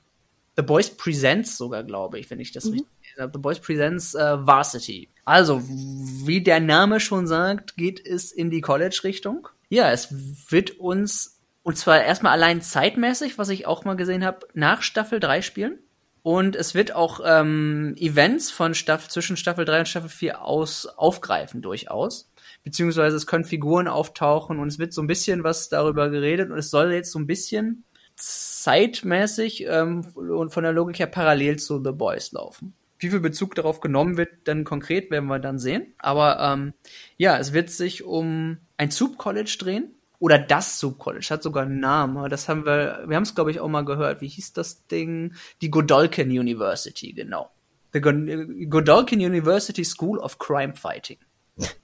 [0.55, 2.71] The Boys Presents sogar, glaube ich, wenn ich das mhm.
[2.71, 2.87] richtig.
[3.17, 5.09] The Boys Presents äh, Varsity.
[5.25, 9.47] Also, wie der Name schon sagt, geht es in die College-Richtung.
[9.69, 10.09] Ja, es
[10.49, 11.32] wird uns
[11.63, 15.79] und zwar erstmal allein zeitmäßig, was ich auch mal gesehen habe, nach Staffel 3 spielen.
[16.21, 20.85] Und es wird auch ähm, Events von Staffel, zwischen Staffel 3 und Staffel 4 aus,
[20.85, 22.29] aufgreifen durchaus.
[22.63, 26.57] Beziehungsweise es können Figuren auftauchen und es wird so ein bisschen was darüber geredet und
[26.57, 27.83] es soll jetzt so ein bisschen
[28.15, 32.73] zeitmäßig ähm, und von der Logik her parallel zu The Boys laufen.
[32.99, 35.93] Wie viel Bezug darauf genommen wird, dann konkret werden wir dann sehen.
[35.97, 36.73] Aber ähm,
[37.17, 39.93] ja, es wird sich um ein Soup-College drehen
[40.23, 42.29] oder das Subcollege, hat sogar einen Namen.
[42.29, 44.21] Das haben wir, wir haben es glaube ich auch mal gehört.
[44.21, 45.33] Wie hieß das Ding?
[45.61, 47.49] Die Godolkin University, genau.
[47.91, 51.17] The Godolkin University School of Crime Fighting.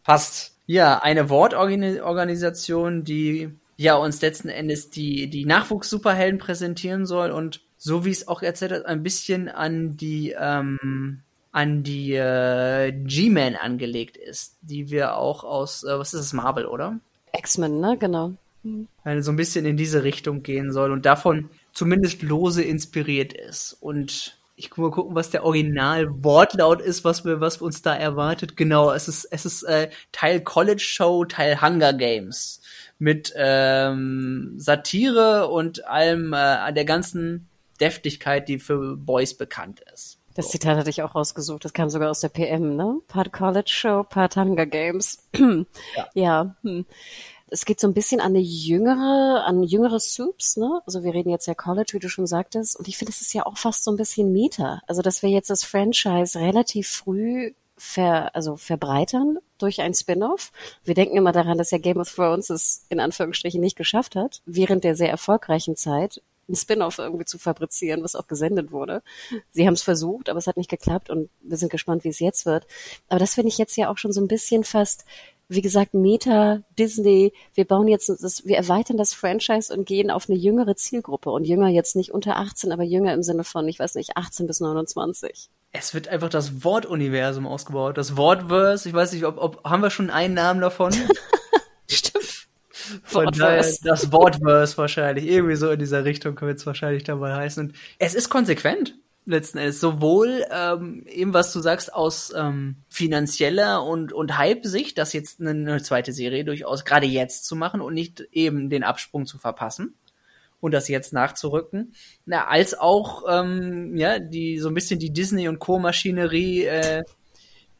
[0.03, 0.57] Passt.
[0.67, 8.05] Ja, eine Wortorganisation, die ja uns letzten Endes die, die Nachwuchs-Superhelden präsentieren soll und so
[8.05, 14.15] wie es auch erzählt hat, ein bisschen an die, ähm, an die äh, G-Man angelegt
[14.15, 17.01] ist, die wir auch aus, äh, was ist es, Marvel, oder?
[17.33, 17.97] X-Men, ne?
[17.97, 18.33] Genau.
[19.03, 23.77] Weil so ein bisschen in diese Richtung gehen soll und davon zumindest lose inspiriert ist.
[23.79, 28.57] Und ich gucke mal gucken, was der Original-Wortlaut ist, was wir, was uns da erwartet.
[28.57, 32.61] Genau, es ist, es ist äh, Teil College Show, Teil Hunger Games.
[32.97, 37.47] Mit ähm, Satire und allem äh, der ganzen
[37.79, 40.18] Deftigkeit, die für Boys bekannt ist.
[40.39, 41.65] Das Zitat hatte ich auch rausgesucht.
[41.65, 43.01] Das kam sogar aus der PM, ne?
[43.09, 45.27] Part College Show, Part Hunger Games.
[45.35, 46.07] ja.
[46.13, 46.55] ja.
[46.63, 46.85] Hm
[47.51, 50.81] es geht so ein bisschen an eine jüngere, an jüngere Soups, ne?
[50.85, 52.77] Also wir reden jetzt ja College, wie du schon sagtest.
[52.77, 54.81] Und ich finde, es ist ja auch fast so ein bisschen Meta.
[54.87, 60.51] Also, dass wir jetzt das Franchise relativ früh ver, also verbreitern durch ein Spin-off.
[60.83, 64.41] Wir denken immer daran, dass ja Game of Thrones es in Anführungsstrichen nicht geschafft hat,
[64.45, 69.01] während der sehr erfolgreichen Zeit ein Spin-off irgendwie zu fabrizieren, was auch gesendet wurde.
[69.51, 72.19] Sie haben es versucht, aber es hat nicht geklappt und wir sind gespannt, wie es
[72.19, 72.65] jetzt wird.
[73.07, 75.05] Aber das finde ich jetzt ja auch schon so ein bisschen fast
[75.51, 80.29] wie gesagt, Meta, Disney, wir bauen jetzt, das, wir erweitern das Franchise und gehen auf
[80.29, 83.79] eine jüngere Zielgruppe und jünger jetzt nicht unter 18, aber jünger im Sinne von, ich
[83.79, 85.49] weiß nicht, 18 bis 29.
[85.71, 89.89] Es wird einfach das Wortuniversum ausgebaut, das Wortverse, ich weiß nicht, ob, ob haben wir
[89.89, 90.93] schon einen Namen davon?
[91.89, 92.28] Stimmt.
[93.11, 93.79] Wortverse.
[93.83, 95.27] Das Wortverse wahrscheinlich.
[95.27, 97.67] Irgendwie so in dieser Richtung wird es wahrscheinlich dabei heißen.
[97.67, 99.79] Und es ist konsequent letzten Endes.
[99.79, 105.51] Sowohl ähm, eben, was du sagst, aus ähm, finanzieller und, und Hype-Sicht, das jetzt eine,
[105.51, 109.95] eine zweite Serie durchaus gerade jetzt zu machen und nicht eben den Absprung zu verpassen
[110.61, 111.93] und das jetzt nachzurücken,
[112.25, 115.79] na, als auch ähm, ja die so ein bisschen die Disney und Co.
[115.79, 117.03] Maschinerie, äh,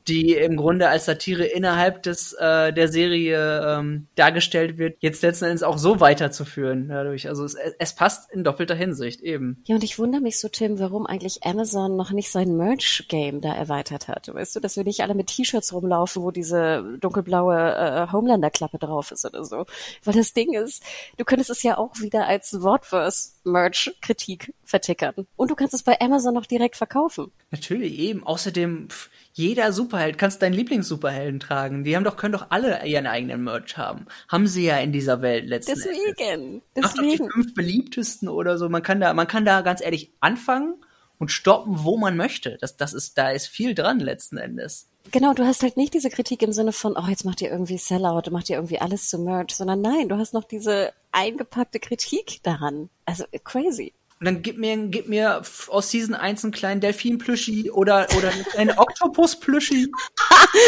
[0.10, 5.46] die im Grunde als Satire innerhalb des äh, der Serie ähm, dargestellt wird, jetzt letzten
[5.46, 7.28] Endes auch so weiterzuführen dadurch.
[7.28, 9.64] Also es, es passt in doppelter Hinsicht eben.
[9.68, 13.54] Ja, und ich wundere mich so, Tim, warum eigentlich Amazon noch nicht sein Merch-Game da
[13.54, 14.34] erweitert hat.
[14.34, 19.12] Weißt du, dass wir nicht alle mit T-Shirts rumlaufen, wo diese dunkelblaue äh, Homelander-Klappe drauf
[19.12, 19.66] ist oder so.
[20.04, 20.84] Weil das Ding ist,
[21.18, 25.28] du könntest es ja auch wieder als Wortverse-Merch-Kritik vertickern.
[25.36, 27.32] Und du kannst es bei Amazon noch direkt verkaufen.
[27.52, 28.24] Natürlich, eben.
[28.24, 31.86] Außerdem, pff, jeder Superheld, kannst deinen Lieblings-Superhelden tragen.
[31.86, 34.06] Die haben doch, können doch alle ihren eigenen Merch haben.
[34.28, 36.62] Haben sie ja in dieser Welt letzten Deswegen.
[36.76, 36.92] Endes.
[36.92, 37.32] Doch die Deswegen.
[37.32, 38.68] fünf beliebtesten oder so.
[38.68, 40.76] Man kann da, man kann da ganz ehrlich anfangen
[41.20, 42.58] und stoppen, wo man möchte.
[42.60, 44.90] Das, das ist, da ist viel dran letzten Endes.
[45.12, 47.78] Genau, du hast halt nicht diese Kritik im Sinne von, oh, jetzt macht ihr irgendwie
[47.78, 52.44] Sellout, macht ihr irgendwie alles zu Merch, sondern nein, du hast noch diese eingepackte Kritik
[52.44, 52.90] daran.
[53.06, 53.94] Also crazy.
[54.20, 58.44] Und dann gib mir, gib mir aus Season 1 einen kleinen Delfin-Plüschi oder, oder eine
[58.44, 59.92] kleine Oktopus-Plüschi.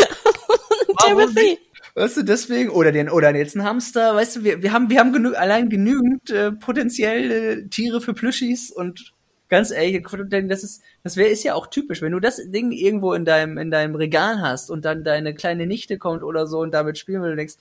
[1.06, 1.60] Timothy.
[1.94, 5.00] Weißt du, deswegen, oder den, oder jetzt ein Hamster, weißt du, wir, wir haben, wir
[5.00, 9.12] haben genü allein genügend äh, potenzielle Tiere für Plüschis und
[9.50, 10.02] ganz ehrlich,
[10.48, 13.58] das ist, das wäre, ist ja auch typisch, wenn du das Ding irgendwo in deinem,
[13.58, 17.22] in deinem Regal hast und dann deine kleine Nichte kommt oder so und damit spielen
[17.22, 17.56] will und denkst,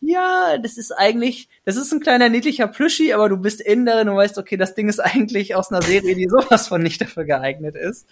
[0.00, 4.08] ja, das ist eigentlich, das ist ein kleiner niedlicher Plüschi, aber du bist in darin
[4.08, 7.24] und weißt, okay, das Ding ist eigentlich aus einer Serie, die sowas von nicht dafür
[7.24, 8.06] geeignet ist.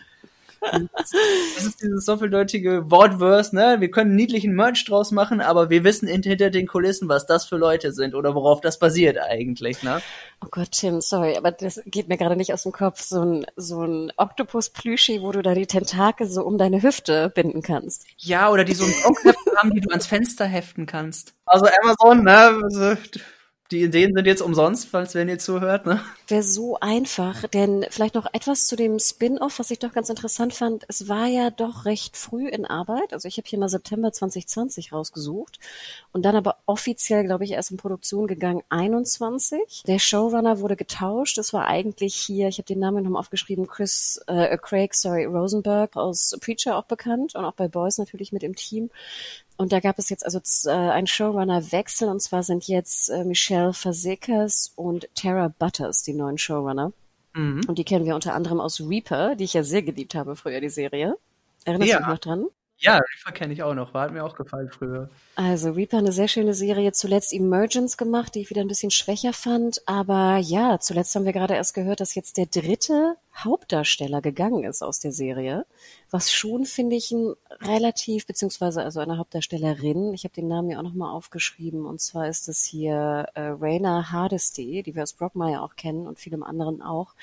[0.61, 3.77] Das ist dieses doppeldeutige Wortverse, ne?
[3.81, 7.47] Wir können niedlichen Merch draus machen, aber wir wissen in- hinter den Kulissen, was das
[7.47, 10.01] für Leute sind oder worauf das basiert eigentlich, ne?
[10.45, 13.01] Oh Gott, Tim, sorry, aber das geht mir gerade nicht aus dem Kopf.
[13.01, 17.63] So ein, so ein Oktopus-Plüschi, wo du da die Tentakel so um deine Hüfte binden
[17.63, 18.05] kannst.
[18.19, 21.35] Ja, oder die so einen Druckhefte haben, die du ans Fenster heften kannst.
[21.47, 22.99] Also Amazon, ne?
[23.71, 26.01] Die Ideen sind jetzt umsonst, falls wenn ihr zuhört, ne?
[26.27, 30.55] Wäre so einfach, denn vielleicht noch etwas zu dem Spin-off, was ich doch ganz interessant
[30.55, 30.87] fand.
[30.89, 33.13] Es war ja doch recht früh in Arbeit.
[33.13, 35.59] Also ich habe hier mal September 2020 rausgesucht
[36.13, 39.83] und dann aber offiziell, glaube ich, erst in Produktion gegangen 21.
[39.87, 41.37] Der Showrunner wurde getauscht.
[41.37, 45.95] Es war eigentlich hier, ich habe den Namen nochmal aufgeschrieben, Chris, äh, Craig, sorry, Rosenberg
[45.95, 48.89] aus Preacher auch bekannt und auch bei Boys natürlich mit im Team.
[49.59, 53.73] Und da gab es jetzt also äh, einen Showrunner-Wechsel und zwar sind jetzt äh, Michelle
[53.75, 56.93] Fazekas und Tara Butters die neuen Showrunner.
[57.35, 57.63] Mhm.
[57.67, 60.61] Und die kennen wir unter anderem aus Reaper, die ich ja sehr geliebt habe früher,
[60.61, 61.17] die Serie.
[61.65, 61.97] Erinnerst Ja.
[61.99, 62.47] du dich noch dran?
[62.81, 65.11] Ja, Reaper kenne ich auch noch, war hat mir auch gefallen früher.
[65.35, 66.93] Also Reaper, eine sehr schöne Serie.
[66.93, 69.83] Zuletzt Emergence gemacht, die ich wieder ein bisschen schwächer fand.
[69.87, 74.83] Aber ja, zuletzt haben wir gerade erst gehört, dass jetzt der dritte Hauptdarsteller gegangen ist
[74.83, 75.67] aus der Serie.
[76.11, 80.15] Was schon, finde ich, ein relativ, beziehungsweise also eine Hauptdarstellerin.
[80.15, 81.85] Ich habe den Namen ja auch nochmal aufgeschrieben.
[81.85, 86.21] Und zwar ist es hier äh, Raina Hardesty, die wir aus Brockmire auch kennen und
[86.21, 87.15] vielem anderen auch.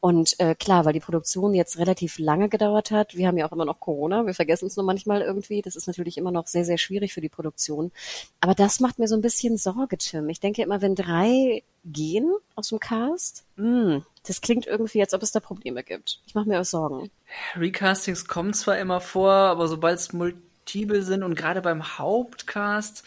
[0.00, 3.14] Und äh, klar, weil die Produktion jetzt relativ lange gedauert hat.
[3.16, 4.24] Wir haben ja auch immer noch Corona.
[4.24, 5.60] Wir vergessen es nur manchmal irgendwie.
[5.60, 7.92] Das ist natürlich immer noch sehr, sehr schwierig für die Produktion.
[8.40, 10.30] Aber das macht mir so ein bisschen Sorge, Tim.
[10.30, 15.22] Ich denke immer, wenn drei gehen aus dem Cast, mh, das klingt irgendwie, als ob
[15.22, 16.20] es da Probleme gibt.
[16.26, 17.10] Ich mache mir auch Sorgen.
[17.56, 23.04] Recastings kommen zwar immer vor, aber sobald es multiple sind und gerade beim Hauptcast,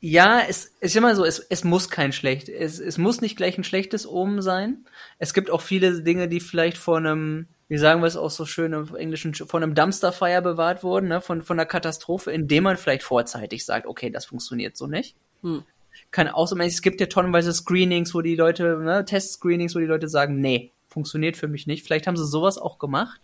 [0.00, 3.58] ja, es ist immer so, es, es muss kein schlecht, es, es muss nicht gleich
[3.58, 4.84] ein schlechtes Omen sein.
[5.18, 8.46] Es gibt auch viele Dinge, die vielleicht vor einem, wie sagen wir es auch so
[8.46, 12.76] schön im Englischen, von einem Dumpsterfire bewahrt wurden, ne, von, von einer Katastrophe, indem man
[12.76, 15.16] vielleicht vorzeitig sagt, okay, das funktioniert so nicht.
[15.42, 15.64] Hm.
[16.10, 19.86] Kann auch so, es gibt ja tonnenweise Screenings, wo die Leute, ne, Test-Screenings, wo die
[19.86, 21.84] Leute sagen, nee, funktioniert für mich nicht.
[21.84, 23.20] Vielleicht haben sie sowas auch gemacht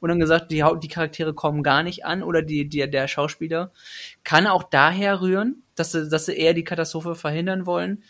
[0.00, 3.70] und dann gesagt, die, die Charaktere kommen gar nicht an oder die, die, der Schauspieler.
[4.24, 8.02] Kann auch daher rühren, dass sie, dass sie eher die Katastrophe verhindern wollen.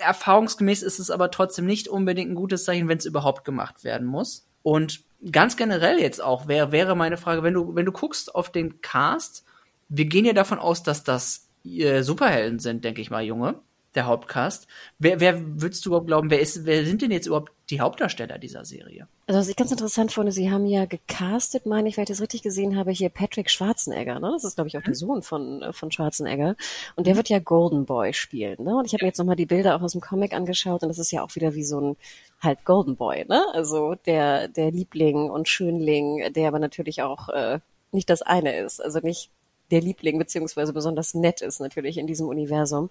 [0.00, 4.06] Erfahrungsgemäß ist es aber trotzdem nicht unbedingt ein gutes Zeichen, wenn es überhaupt gemacht werden
[4.06, 4.46] muss.
[4.62, 8.50] Und ganz generell jetzt auch wäre, wäre meine Frage, wenn du, wenn du guckst auf
[8.50, 9.44] den Cast,
[9.88, 13.60] wir gehen ja davon aus, dass das äh, Superhelden sind, denke ich mal, Junge,
[13.94, 14.66] der Hauptcast.
[14.98, 18.38] Wer, wer würdest du überhaupt glauben, wer ist, wer sind denn jetzt überhaupt die Hauptdarsteller
[18.38, 19.08] dieser Serie?
[19.26, 22.20] Also was ich ganz interessant fand, Sie haben ja gecastet, meine ich, weil ich das
[22.20, 24.30] richtig gesehen habe, hier Patrick Schwarzenegger, ne?
[24.32, 26.56] Das ist, glaube ich, auch der Sohn von, äh, von Schwarzenegger.
[26.96, 28.76] Und der wird ja Golden Boy spielen, ne?
[28.76, 30.98] Und ich habe mir jetzt nochmal die Bilder auch aus dem Comic angeschaut und das
[30.98, 31.96] ist ja auch wieder wie so ein
[32.40, 33.42] halt Golden Boy, ne?
[33.54, 37.60] Also der, der Liebling und Schönling, der aber natürlich auch äh,
[37.92, 38.80] nicht das eine ist.
[38.80, 39.30] Also nicht
[39.70, 42.90] der Liebling beziehungsweise besonders nett ist natürlich in diesem Universum.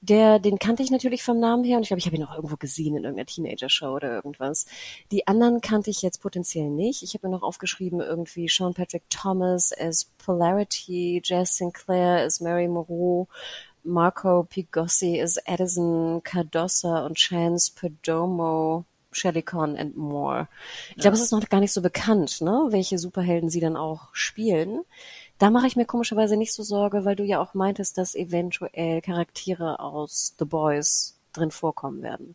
[0.00, 2.34] Der, den kannte ich natürlich vom Namen her und ich glaube, ich habe ihn auch
[2.34, 4.66] irgendwo gesehen in irgendeiner Teenager-Show oder irgendwas.
[5.10, 7.02] Die anderen kannte ich jetzt potenziell nicht.
[7.02, 12.68] Ich habe mir noch aufgeschrieben irgendwie Sean Patrick Thomas as Polarity, Jess Sinclair as Mary
[12.68, 13.28] Moreau,
[13.82, 20.48] Marco Pigossi as Edison Cardossa und Chance Perdomo Shelley Conn and more.
[20.90, 21.02] Ich ja.
[21.02, 24.82] glaube, es ist noch gar nicht so bekannt, ne, welche Superhelden sie dann auch spielen.
[25.38, 29.00] Da mache ich mir komischerweise nicht so Sorge, weil du ja auch meintest, dass eventuell
[29.00, 32.34] Charaktere aus The Boys drin vorkommen werden.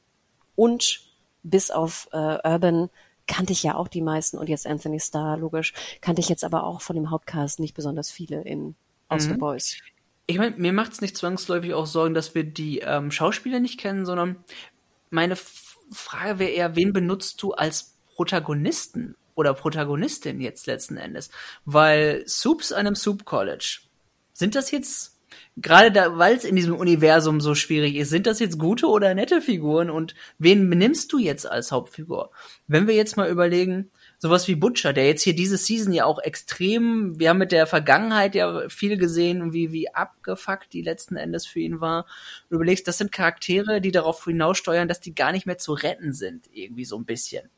[0.56, 1.02] Und
[1.44, 2.90] bis auf äh, Urban
[3.28, 6.64] kannte ich ja auch die meisten und jetzt Anthony Starr, logisch, kannte ich jetzt aber
[6.64, 8.76] auch von dem Hauptcast nicht besonders viele in
[9.10, 9.34] aus mhm.
[9.34, 9.78] The Boys.
[10.26, 13.80] Ich meine, mir macht es nicht zwangsläufig auch Sorgen, dass wir die ähm, Schauspieler nicht
[13.80, 14.44] kennen, sondern
[15.10, 21.30] meine Frage wäre eher, wen benutzt du als Protagonisten oder Protagonistin jetzt letzten Endes?
[21.66, 23.80] Weil Soups an einem Soup College,
[24.34, 25.14] sind das jetzt
[25.58, 29.14] gerade da, weil es in diesem Universum so schwierig ist, sind das jetzt gute oder
[29.14, 32.32] nette Figuren und wen nimmst du jetzt als Hauptfigur?
[32.68, 36.20] Wenn wir jetzt mal überlegen, sowas wie Butcher, der jetzt hier diese Season ja auch
[36.20, 41.46] extrem, wir haben mit der Vergangenheit ja viel gesehen, wie, wie abgefuckt die letzten Endes
[41.46, 42.06] für ihn war.
[42.50, 46.14] Du überlegst, das sind Charaktere, die darauf hinaussteuern, dass die gar nicht mehr zu retten
[46.14, 47.50] sind, irgendwie so ein bisschen.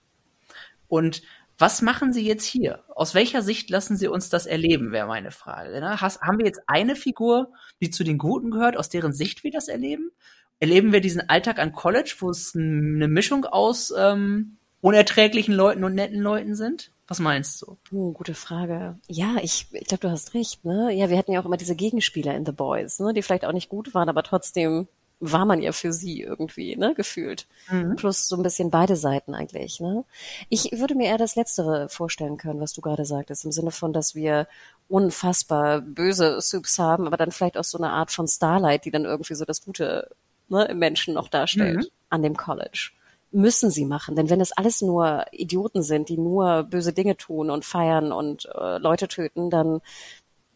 [0.88, 1.22] Und
[1.58, 2.84] was machen Sie jetzt hier?
[2.90, 5.80] Aus welcher Sicht lassen Sie uns das erleben, wäre meine Frage.
[5.80, 6.02] Ne?
[6.02, 9.52] Has, haben wir jetzt eine Figur, die zu den Guten gehört, aus deren Sicht wir
[9.52, 10.12] das erleben?
[10.60, 15.96] Erleben wir diesen Alltag an College, wo es eine Mischung aus ähm, unerträglichen Leuten und
[15.96, 16.92] netten Leuten sind?
[17.08, 17.78] Was meinst du?
[17.92, 18.98] Oh, gute Frage.
[19.08, 20.66] Ja, ich, ich glaube, du hast recht.
[20.66, 20.92] Ne?
[20.94, 23.14] Ja, wir hatten ja auch immer diese Gegenspieler in The Boys, ne?
[23.14, 24.88] die vielleicht auch nicht gut waren, aber trotzdem
[25.20, 27.48] war man ja für sie irgendwie, ne, gefühlt.
[27.70, 27.96] Mhm.
[27.96, 30.04] Plus so ein bisschen beide Seiten eigentlich, ne.
[30.50, 33.94] Ich würde mir eher das Letztere vorstellen können, was du gerade sagtest, im Sinne von,
[33.94, 34.48] dass wir
[34.88, 39.06] unfassbar böse Soups haben, aber dann vielleicht auch so eine Art von Starlight, die dann
[39.06, 40.10] irgendwie so das Gute
[40.50, 41.88] ne, im Menschen noch darstellt mhm.
[42.10, 42.92] an dem College.
[43.32, 47.50] Müssen sie machen, denn wenn es alles nur Idioten sind, die nur böse Dinge tun
[47.50, 49.82] und feiern und äh, Leute töten, dann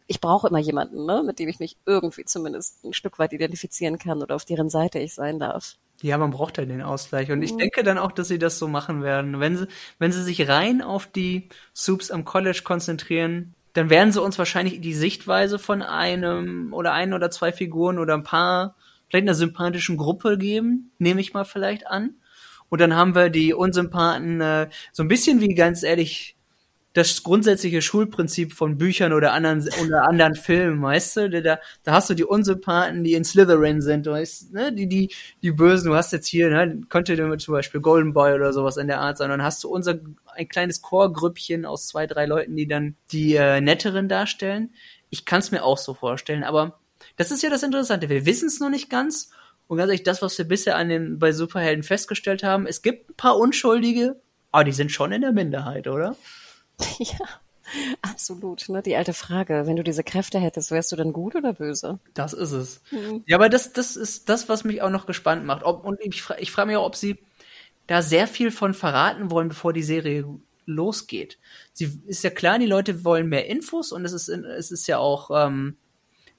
[0.10, 4.00] ich brauche immer jemanden, ne, mit dem ich mich irgendwie zumindest ein Stück weit identifizieren
[4.00, 5.76] kann oder auf deren Seite ich sein darf.
[6.02, 7.32] Ja, man braucht ja den Ausgleich.
[7.32, 7.60] Und ich mhm.
[7.60, 9.40] denke dann auch, dass sie das so machen werden.
[9.40, 9.68] Wenn sie,
[10.00, 14.82] wenn sie sich rein auf die Soups am College konzentrieren, dann werden sie uns wahrscheinlich
[14.82, 18.76] die Sichtweise von einem oder ein oder zwei Figuren oder ein paar,
[19.10, 22.16] vielleicht einer sympathischen Gruppe geben, nehme ich mal vielleicht an.
[22.70, 26.36] Und dann haben wir die Unsympathen, äh, so ein bisschen wie ganz ehrlich
[26.94, 31.30] das grundsätzliche Schulprinzip von Büchern oder anderen oder anderen Filmen, weißt du?
[31.30, 34.74] Da, da hast du die Unsympathen, die in Slytherin sind, weißt, ne?
[34.74, 35.14] die, die,
[35.44, 38.88] die Bösen, du hast jetzt hier, ne, könnte zum Beispiel Golden Boy oder sowas in
[38.88, 40.00] der Art sein, dann hast du unser
[40.36, 44.74] ein kleines Chorgrüppchen aus zwei, drei Leuten, die dann die äh, Netteren darstellen.
[45.12, 46.80] Ich kann es mir auch so vorstellen, aber
[47.18, 48.10] das ist ja das Interessante.
[48.10, 49.30] Wir wissen es noch nicht ganz.
[49.68, 53.12] Und ganz ehrlich, das, was wir bisher an den, bei Superhelden festgestellt haben, es gibt
[53.12, 54.20] ein paar Unschuldige,
[54.52, 56.16] aber die sind schon in der Minderheit, oder?
[57.00, 57.26] Ja,
[58.02, 58.68] absolut.
[58.70, 58.82] Ne?
[58.82, 62.00] Die alte Frage, wenn du diese Kräfte hättest, wärst du dann gut oder böse?
[62.14, 62.82] Das ist es.
[62.92, 63.24] Mhm.
[63.28, 65.64] Ja, aber das, das ist das, was mich auch noch gespannt macht.
[65.64, 67.20] Ob, und ich, ich frage mich auch, ob sie
[67.88, 70.26] da sehr viel von verraten wollen, bevor die Serie
[70.66, 71.38] losgeht.
[71.74, 75.00] Sie ist ja klar, die Leute wollen mehr Infos und es ist, es ist ja
[75.00, 75.76] auch ähm,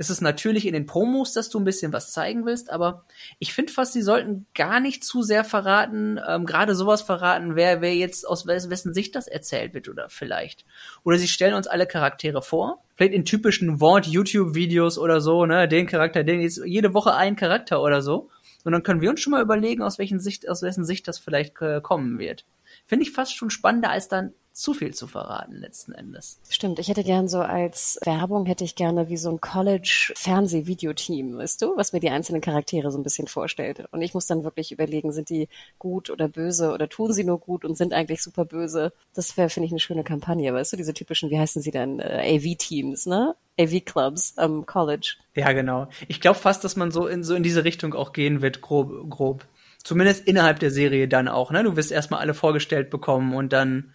[0.01, 3.05] es ist natürlich in den Promos, dass du ein bisschen was zeigen willst, aber
[3.39, 7.83] ich finde fast, sie sollten gar nicht zu sehr verraten, ähm, gerade sowas verraten, wer,
[7.83, 10.65] wer jetzt aus wessen Sicht das erzählt wird oder vielleicht.
[11.05, 15.87] Oder sie stellen uns alle Charaktere vor, vielleicht in typischen Wort-YouTube-Videos oder so, ne, den
[15.87, 18.31] Charakter, den ist jede Woche ein Charakter oder so.
[18.65, 21.19] Und dann können wir uns schon mal überlegen, aus welchen Sicht, aus wessen Sicht das
[21.19, 22.47] vielleicht äh, kommen wird.
[22.87, 26.39] Finde ich fast schon spannender, als dann zu viel zu verraten letzten Endes.
[26.51, 31.39] Stimmt, ich hätte gern so als Werbung hätte ich gerne wie so ein College Fernseh-Videoteam,
[31.39, 33.89] weißt du, was mir die einzelnen Charaktere so ein bisschen vorstellt.
[33.91, 35.49] Und ich muss dann wirklich überlegen, sind die
[35.79, 38.93] gut oder böse oder tun sie nur gut und sind eigentlich super böse.
[39.15, 41.99] Das wäre, finde ich, eine schöne Kampagne, weißt du, diese typischen, wie heißen sie denn,
[41.99, 43.35] äh, AV-Teams, ne?
[43.59, 45.17] AV-Clubs am College.
[45.35, 45.89] Ja, genau.
[46.09, 49.09] Ich glaube fast, dass man so in, so in diese Richtung auch gehen wird, grob,
[49.09, 49.47] grob.
[49.83, 51.63] Zumindest innerhalb der Serie dann auch, ne?
[51.63, 53.95] Du wirst erstmal alle vorgestellt bekommen und dann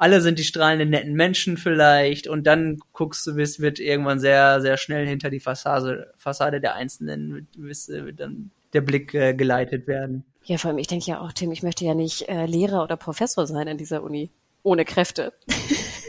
[0.00, 4.62] alle sind die strahlenden netten Menschen vielleicht und dann guckst du, bis wird irgendwann sehr,
[4.62, 9.86] sehr schnell hinter die Fassade, Fassade der Einzelnen wird, wird dann der Blick äh, geleitet
[9.86, 10.24] werden.
[10.44, 12.96] Ja, vor allem, ich denke ja auch, Tim, ich möchte ja nicht äh, Lehrer oder
[12.96, 14.30] Professor sein in dieser Uni.
[14.62, 15.34] Ohne Kräfte.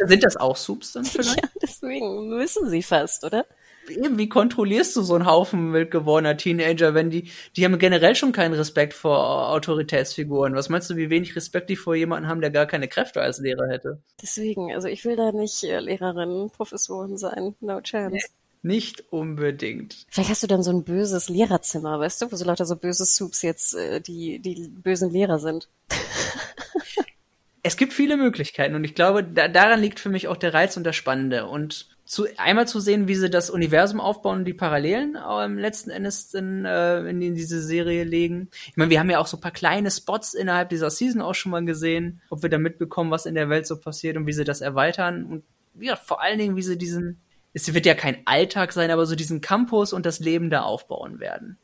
[0.05, 1.41] Sind das auch Subs dann vielleicht?
[1.41, 3.45] Ja, deswegen müssen sie fast, oder?
[3.89, 8.15] Eben, wie kontrollierst du so einen Haufen wild gewordener Teenager, wenn die, die haben generell
[8.15, 10.55] schon keinen Respekt vor Autoritätsfiguren.
[10.55, 13.39] Was meinst du, wie wenig Respekt die vor jemanden haben, der gar keine Kräfte als
[13.39, 14.01] Lehrer hätte?
[14.21, 17.55] Deswegen, also ich will da nicht äh, Lehrerin, Professorin sein.
[17.59, 18.15] No chance.
[18.15, 18.21] Nee.
[18.63, 20.05] Nicht unbedingt.
[20.09, 23.05] Vielleicht hast du dann so ein böses Lehrerzimmer, weißt du, wo so lauter so böse
[23.05, 25.67] Soups jetzt äh, die, die bösen Lehrer sind.
[27.63, 30.77] es gibt viele Möglichkeiten und ich glaube, da, daran liegt für mich auch der Reiz
[30.77, 31.47] und das Spannende.
[31.47, 35.91] Und zu, einmal zu sehen, wie sie das Universum aufbauen und die Parallelen ähm, letzten
[35.91, 38.49] Endes in, äh, in, in diese Serie legen.
[38.67, 41.35] Ich meine, wir haben ja auch so ein paar kleine Spots innerhalb dieser Season auch
[41.35, 44.33] schon mal gesehen, ob wir da mitbekommen, was in der Welt so passiert und wie
[44.33, 45.43] sie das erweitern und
[45.79, 47.21] ja, vor allen Dingen, wie sie diesen,
[47.53, 51.21] es wird ja kein Alltag sein, aber so diesen Campus und das Leben da aufbauen
[51.21, 51.59] werden.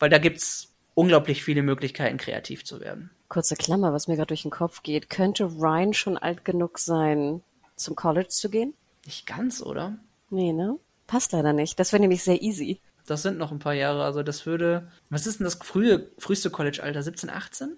[0.00, 3.12] Weil da gibt's unglaublich viele Möglichkeiten, kreativ zu werden.
[3.28, 5.08] Kurze Klammer, was mir gerade durch den Kopf geht.
[5.08, 7.42] Könnte Ryan schon alt genug sein,
[7.76, 8.74] zum College zu gehen?
[9.04, 9.98] Nicht ganz, oder?
[10.30, 10.78] Nee, ne?
[11.06, 11.78] Passt leider nicht.
[11.78, 12.80] Das wäre nämlich sehr easy.
[13.06, 14.04] Das sind noch ein paar Jahre.
[14.04, 14.88] Also das würde.
[15.10, 17.02] Was ist denn das frühe, früheste College-Alter?
[17.02, 17.76] 17, 18?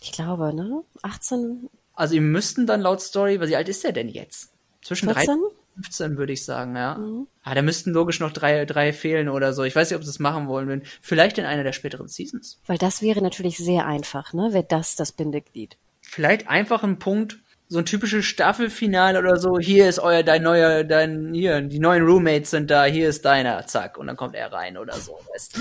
[0.00, 0.82] Ich glaube, ne?
[1.02, 1.68] 18.
[1.94, 4.50] Also, ihr müssten dann laut Story, wie alt ist der denn jetzt?
[4.82, 5.26] Zwischen 14?
[5.26, 6.96] 13 und 15, würde ich sagen, ja.
[6.96, 7.26] Mhm.
[7.42, 9.62] Ah, da müssten logisch noch drei, drei fehlen oder so.
[9.62, 10.82] Ich weiß nicht, ob sie das machen wollen würden.
[11.00, 12.60] Vielleicht in einer der späteren Seasons.
[12.66, 14.52] Weil das wäre natürlich sehr einfach, ne?
[14.52, 15.76] Wäre das das Bindeglied.
[16.00, 17.38] Vielleicht einfach ein Punkt,
[17.72, 22.04] so ein typisches Staffelfinale oder so, hier ist euer, dein neuer, dein, hier, die neuen
[22.04, 25.56] Roommates sind da, hier ist deiner, zack, und dann kommt er rein oder so, weißt
[25.56, 25.60] du?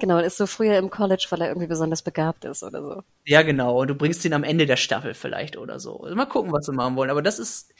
[0.00, 3.02] Genau, ist so früher im College, weil er irgendwie besonders begabt ist oder so.
[3.24, 6.00] Ja, genau, und du bringst ihn am Ende der Staffel vielleicht oder so.
[6.00, 7.72] Also mal gucken, was sie machen wollen, aber das ist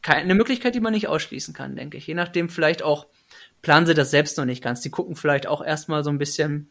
[0.00, 2.06] keine Möglichkeit, die man nicht ausschließen kann, denke ich.
[2.06, 3.06] Je nachdem vielleicht auch,
[3.60, 4.80] planen sie das selbst noch nicht ganz.
[4.80, 6.70] Die gucken vielleicht auch erstmal so ein bisschen,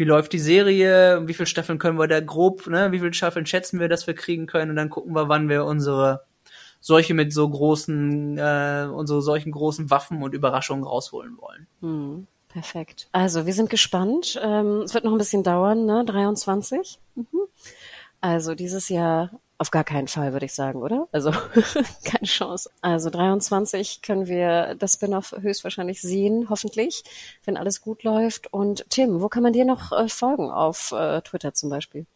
[0.00, 3.44] wie läuft die Serie, wie viele Staffeln können wir da grob, ne, wie viele Staffeln
[3.44, 6.24] schätzen wir, dass wir kriegen können und dann gucken wir, wann wir unsere
[6.80, 11.66] solche mit so großen, äh, unsere solchen großen Waffen und Überraschungen rausholen wollen.
[11.82, 13.10] Hm, perfekt.
[13.12, 14.40] Also wir sind gespannt.
[14.42, 16.02] Ähm, es wird noch ein bisschen dauern, ne?
[16.06, 16.98] 23.
[17.16, 17.26] Mhm.
[18.22, 21.06] Also dieses Jahr auf gar keinen Fall, würde ich sagen, oder?
[21.12, 21.32] Also
[22.04, 22.70] keine Chance.
[22.80, 27.04] Also 23 können wir das Spin-off höchstwahrscheinlich sehen, hoffentlich,
[27.44, 28.50] wenn alles gut läuft.
[28.54, 30.50] Und Tim, wo kann man dir noch äh, folgen?
[30.50, 32.06] Auf äh, Twitter zum Beispiel?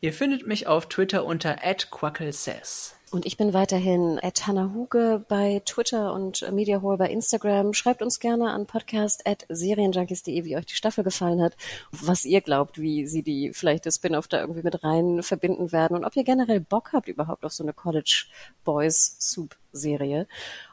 [0.00, 2.96] Ihr findet mich auf Twitter unter @quacklesays.
[3.14, 7.72] Und ich bin weiterhin at Hannah Huge bei Twitter und MediaHole bei Instagram.
[7.72, 11.56] Schreibt uns gerne an podcast at serienjunkies.de, wie euch die Staffel gefallen hat,
[11.92, 15.96] was ihr glaubt, wie sie die vielleicht das Spin-off da irgendwie mit rein verbinden werden
[15.96, 18.24] und ob ihr generell Bock habt überhaupt auf so eine College
[18.64, 20.26] Boys Soup Serie.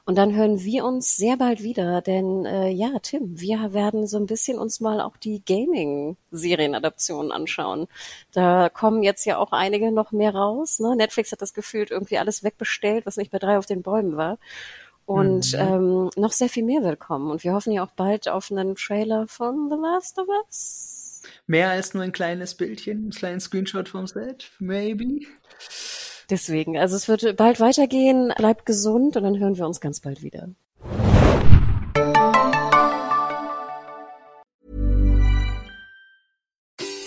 [0.05, 4.17] Und dann hören wir uns sehr bald wieder, denn äh, ja, Tim, wir werden so
[4.17, 7.87] ein bisschen uns mal auch die Gaming-Serienadaptionen anschauen.
[8.31, 10.79] Da kommen jetzt ja auch einige noch mehr raus.
[10.79, 10.95] Ne?
[10.95, 14.37] Netflix hat das gefühlt irgendwie alles wegbestellt, was nicht bei drei auf den Bäumen war.
[15.05, 15.59] Und mhm.
[15.59, 17.31] ähm, noch sehr viel mehr wird kommen.
[17.31, 21.21] Und wir hoffen ja auch bald auf einen Trailer von The Last of Us.
[21.47, 25.25] Mehr als nur ein kleines Bildchen, ein kleines Screenshot vom Set, maybe.
[26.31, 28.33] Deswegen, also es wird bald weitergehen.
[28.37, 30.47] Bleibt gesund und dann hören wir uns ganz bald wieder.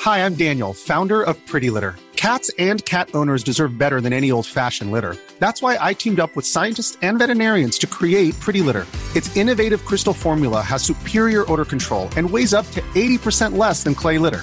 [0.05, 1.95] Hi, I'm Daniel, founder of Pretty Litter.
[2.17, 5.17] Cats and cat owners deserve better than any old-fashioned litter.
[5.41, 8.87] That's why I teamed up with scientists and veterinarians to create Pretty Litter.
[9.15, 13.95] Its innovative crystal formula has superior odor control and weighs up to 80% less than
[13.95, 14.43] clay litter.